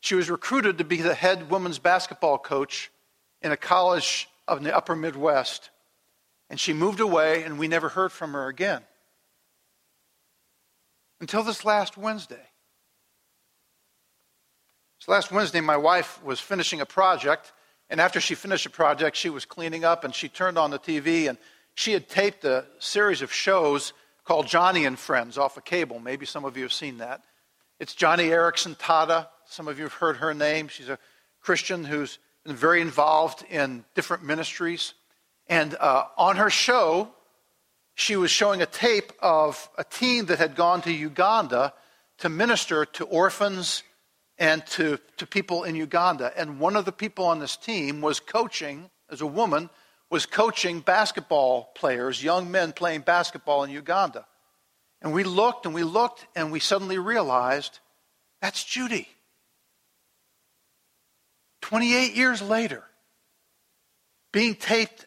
She 0.00 0.14
was 0.14 0.28
recruited 0.28 0.78
to 0.78 0.84
be 0.84 1.00
the 1.00 1.14
head 1.14 1.50
women's 1.50 1.78
basketball 1.78 2.38
coach 2.38 2.90
in 3.40 3.52
a 3.52 3.56
college 3.56 4.28
of 4.48 4.62
the 4.62 4.76
upper 4.76 4.96
Midwest. 4.96 5.70
And 6.50 6.58
she 6.58 6.72
moved 6.72 7.00
away, 7.00 7.44
and 7.44 7.58
we 7.58 7.68
never 7.68 7.88
heard 7.88 8.12
from 8.12 8.32
her 8.32 8.48
again. 8.48 8.82
Until 11.20 11.42
this 11.42 11.64
last 11.64 11.96
Wednesday. 11.96 12.50
So 14.98 15.12
last 15.12 15.30
Wednesday, 15.30 15.60
my 15.60 15.76
wife 15.76 16.22
was 16.24 16.40
finishing 16.40 16.80
a 16.80 16.86
project, 16.86 17.52
and 17.88 18.00
after 18.00 18.20
she 18.20 18.34
finished 18.34 18.66
a 18.66 18.70
project, 18.70 19.16
she 19.16 19.30
was 19.30 19.44
cleaning 19.44 19.84
up, 19.84 20.02
and 20.02 20.14
she 20.14 20.28
turned 20.28 20.58
on 20.58 20.70
the 20.70 20.78
TV, 20.78 21.28
and 21.28 21.38
she 21.74 21.92
had 21.92 22.08
taped 22.08 22.44
a 22.44 22.66
series 22.78 23.22
of 23.22 23.32
shows 23.32 23.92
called 24.24 24.46
Joni 24.46 24.86
and 24.86 24.98
Friends 24.98 25.38
off 25.38 25.56
of 25.56 25.64
cable. 25.64 25.98
Maybe 25.98 26.26
some 26.26 26.44
of 26.44 26.56
you 26.56 26.62
have 26.62 26.72
seen 26.72 26.98
that. 26.98 27.22
It's 27.78 27.94
Joni 27.94 28.28
Eareckson 28.30 28.76
Tada. 28.78 29.28
Some 29.46 29.68
of 29.68 29.78
you 29.78 29.84
have 29.84 29.94
heard 29.94 30.16
her 30.18 30.32
name. 30.32 30.68
She's 30.68 30.88
a 30.88 30.98
Christian 31.40 31.84
who's 31.84 32.18
very 32.46 32.80
involved 32.80 33.44
in 33.50 33.84
different 33.94 34.24
ministries. 34.24 34.94
And 35.48 35.76
uh, 35.78 36.04
on 36.16 36.36
her 36.36 36.50
show, 36.50 37.10
she 37.94 38.16
was 38.16 38.30
showing 38.30 38.62
a 38.62 38.66
tape 38.66 39.12
of 39.20 39.68
a 39.76 39.84
team 39.84 40.26
that 40.26 40.38
had 40.38 40.56
gone 40.56 40.82
to 40.82 40.92
Uganda 40.92 41.72
to 42.18 42.28
minister 42.28 42.84
to 42.84 43.04
orphans 43.04 43.82
and 44.38 44.64
to, 44.66 44.98
to 45.18 45.26
people 45.26 45.64
in 45.64 45.76
Uganda. 45.76 46.32
And 46.36 46.58
one 46.58 46.76
of 46.76 46.84
the 46.84 46.92
people 46.92 47.26
on 47.26 47.38
this 47.38 47.56
team 47.56 48.00
was 48.00 48.20
coaching, 48.20 48.90
as 49.10 49.20
a 49.20 49.26
woman, 49.26 49.70
was 50.14 50.26
coaching 50.26 50.78
basketball 50.78 51.72
players, 51.74 52.22
young 52.22 52.48
men 52.48 52.72
playing 52.72 53.00
basketball 53.00 53.64
in 53.64 53.70
Uganda. 53.70 54.24
And 55.02 55.12
we 55.12 55.24
looked 55.24 55.66
and 55.66 55.74
we 55.74 55.82
looked 55.82 56.24
and 56.36 56.52
we 56.52 56.60
suddenly 56.60 56.98
realized 56.98 57.80
that's 58.40 58.62
Judy. 58.62 59.08
28 61.62 62.14
years 62.14 62.40
later, 62.40 62.84
being 64.32 64.54
taped 64.54 65.04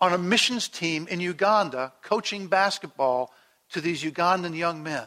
on 0.00 0.14
a 0.14 0.18
missions 0.18 0.68
team 0.68 1.06
in 1.06 1.20
Uganda, 1.20 1.92
coaching 2.00 2.46
basketball 2.46 3.34
to 3.72 3.82
these 3.82 4.02
Ugandan 4.02 4.56
young 4.56 4.82
men. 4.82 5.04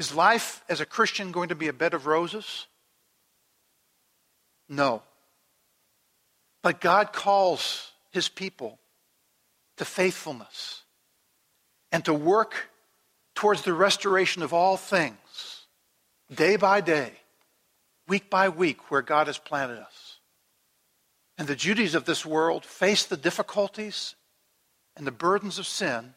Is 0.00 0.12
life 0.12 0.64
as 0.68 0.80
a 0.80 0.86
Christian 0.86 1.30
going 1.30 1.50
to 1.50 1.54
be 1.54 1.68
a 1.68 1.72
bed 1.72 1.94
of 1.94 2.06
roses? 2.06 2.66
No. 4.70 5.02
But 6.62 6.80
God 6.80 7.12
calls 7.12 7.90
his 8.10 8.28
people 8.28 8.78
to 9.76 9.84
faithfulness 9.84 10.82
and 11.90 12.04
to 12.04 12.14
work 12.14 12.70
towards 13.34 13.62
the 13.62 13.74
restoration 13.74 14.42
of 14.42 14.52
all 14.52 14.76
things, 14.76 15.66
day 16.32 16.56
by 16.56 16.80
day, 16.80 17.12
week 18.06 18.30
by 18.30 18.48
week, 18.48 18.90
where 18.90 19.02
God 19.02 19.26
has 19.26 19.38
planted 19.38 19.78
us. 19.78 20.18
And 21.36 21.48
the 21.48 21.56
duties 21.56 21.94
of 21.94 22.04
this 22.04 22.24
world 22.24 22.64
face 22.64 23.04
the 23.04 23.16
difficulties 23.16 24.14
and 24.96 25.06
the 25.06 25.10
burdens 25.12 25.58
of 25.58 25.66
sin, 25.66 26.14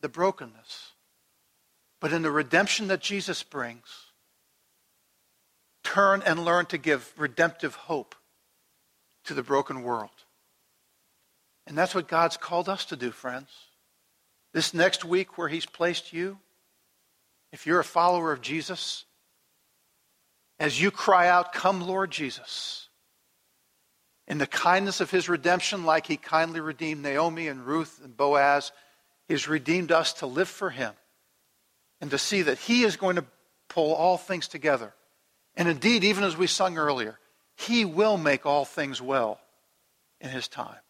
the 0.00 0.08
brokenness. 0.08 0.92
But 2.00 2.12
in 2.12 2.22
the 2.22 2.30
redemption 2.30 2.86
that 2.88 3.00
Jesus 3.00 3.42
brings, 3.42 4.05
turn 5.86 6.20
and 6.26 6.44
learn 6.44 6.66
to 6.66 6.78
give 6.78 7.12
redemptive 7.16 7.76
hope 7.76 8.16
to 9.24 9.34
the 9.34 9.42
broken 9.42 9.84
world. 9.84 10.10
And 11.66 11.78
that's 11.78 11.94
what 11.94 12.08
God's 12.08 12.36
called 12.36 12.68
us 12.68 12.86
to 12.86 12.96
do, 12.96 13.12
friends. 13.12 13.50
This 14.52 14.74
next 14.74 15.04
week, 15.04 15.38
where 15.38 15.48
He's 15.48 15.64
placed 15.64 16.12
you, 16.12 16.38
if 17.52 17.66
you're 17.66 17.80
a 17.80 17.84
follower 17.84 18.32
of 18.32 18.40
Jesus, 18.40 19.04
as 20.58 20.80
you 20.80 20.90
cry 20.90 21.28
out, 21.28 21.52
Come, 21.52 21.80
Lord 21.80 22.10
Jesus, 22.10 22.88
in 24.26 24.38
the 24.38 24.46
kindness 24.46 25.00
of 25.00 25.12
His 25.12 25.28
redemption, 25.28 25.84
like 25.84 26.06
He 26.06 26.16
kindly 26.16 26.60
redeemed 26.60 27.02
Naomi 27.02 27.46
and 27.46 27.64
Ruth 27.64 28.00
and 28.02 28.16
Boaz, 28.16 28.72
He's 29.28 29.46
redeemed 29.46 29.92
us 29.92 30.14
to 30.14 30.26
live 30.26 30.48
for 30.48 30.70
Him 30.70 30.94
and 32.00 32.10
to 32.10 32.18
see 32.18 32.42
that 32.42 32.58
He 32.58 32.82
is 32.82 32.96
going 32.96 33.16
to 33.16 33.24
pull 33.68 33.94
all 33.94 34.18
things 34.18 34.48
together. 34.48 34.92
And 35.56 35.68
indeed, 35.68 36.04
even 36.04 36.24
as 36.24 36.36
we 36.36 36.46
sung 36.46 36.76
earlier, 36.78 37.18
He 37.56 37.84
will 37.84 38.16
make 38.16 38.44
all 38.44 38.64
things 38.64 39.00
well 39.00 39.40
in 40.20 40.28
His 40.28 40.48
time. 40.48 40.80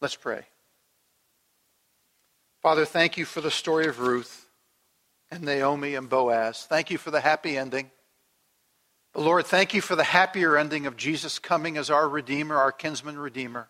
Let's 0.00 0.16
pray. 0.16 0.42
Father, 2.62 2.84
thank 2.84 3.16
you 3.16 3.24
for 3.24 3.40
the 3.40 3.50
story 3.50 3.86
of 3.86 4.00
Ruth 4.00 4.48
and 5.30 5.44
Naomi 5.44 5.94
and 5.94 6.08
Boaz. 6.08 6.66
Thank 6.68 6.90
you 6.90 6.98
for 6.98 7.10
the 7.10 7.20
happy 7.20 7.56
ending. 7.56 7.90
But 9.12 9.22
Lord, 9.22 9.46
thank 9.46 9.74
you 9.74 9.80
for 9.80 9.94
the 9.94 10.04
happier 10.04 10.56
ending 10.56 10.86
of 10.86 10.96
Jesus 10.96 11.38
coming 11.38 11.76
as 11.76 11.90
our 11.90 12.08
Redeemer, 12.08 12.56
our 12.56 12.72
kinsman 12.72 13.18
Redeemer. 13.18 13.68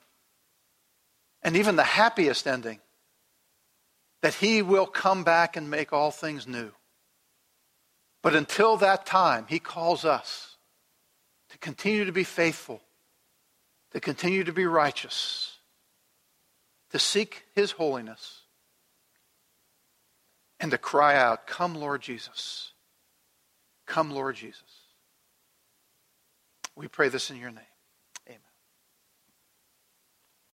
And 1.43 1.57
even 1.57 1.77
the 1.77 1.83
happiest 1.83 2.47
ending 2.47 2.81
that 4.23 4.35
he 4.35 4.63
will 4.63 4.87
come 4.87 5.23
back 5.23 5.57
and 5.57 5.71
make 5.71 5.93
all 5.93 6.11
things 6.11 6.47
new. 6.47 6.71
But 8.25 8.35
until 8.35 8.79
that 8.79 9.05
time, 9.05 9.45
he 9.51 9.59
calls 9.59 10.07
us 10.07 10.57
to 11.51 11.59
continue 11.59 12.07
to 12.07 12.13
be 12.13 12.25
faithful, 12.25 12.81
to 13.93 14.01
continue 14.01 14.45
to 14.45 14.53
be 14.53 14.65
righteous, 14.65 15.59
to 16.91 16.99
seek 16.99 17.45
his 17.55 17.73
holiness, 17.73 18.41
and 20.59 20.71
to 20.71 20.79
cry 20.79 21.17
out, 21.17 21.47
Come, 21.47 21.75
Lord 21.75 22.01
Jesus. 22.01 22.73
Come, 23.87 24.11
Lord 24.11 24.37
Jesus. 24.37 24.63
We 26.75 26.89
pray 26.89 27.11
this 27.11 27.31
in 27.31 27.37
your 27.37 27.51
name. 27.51 27.74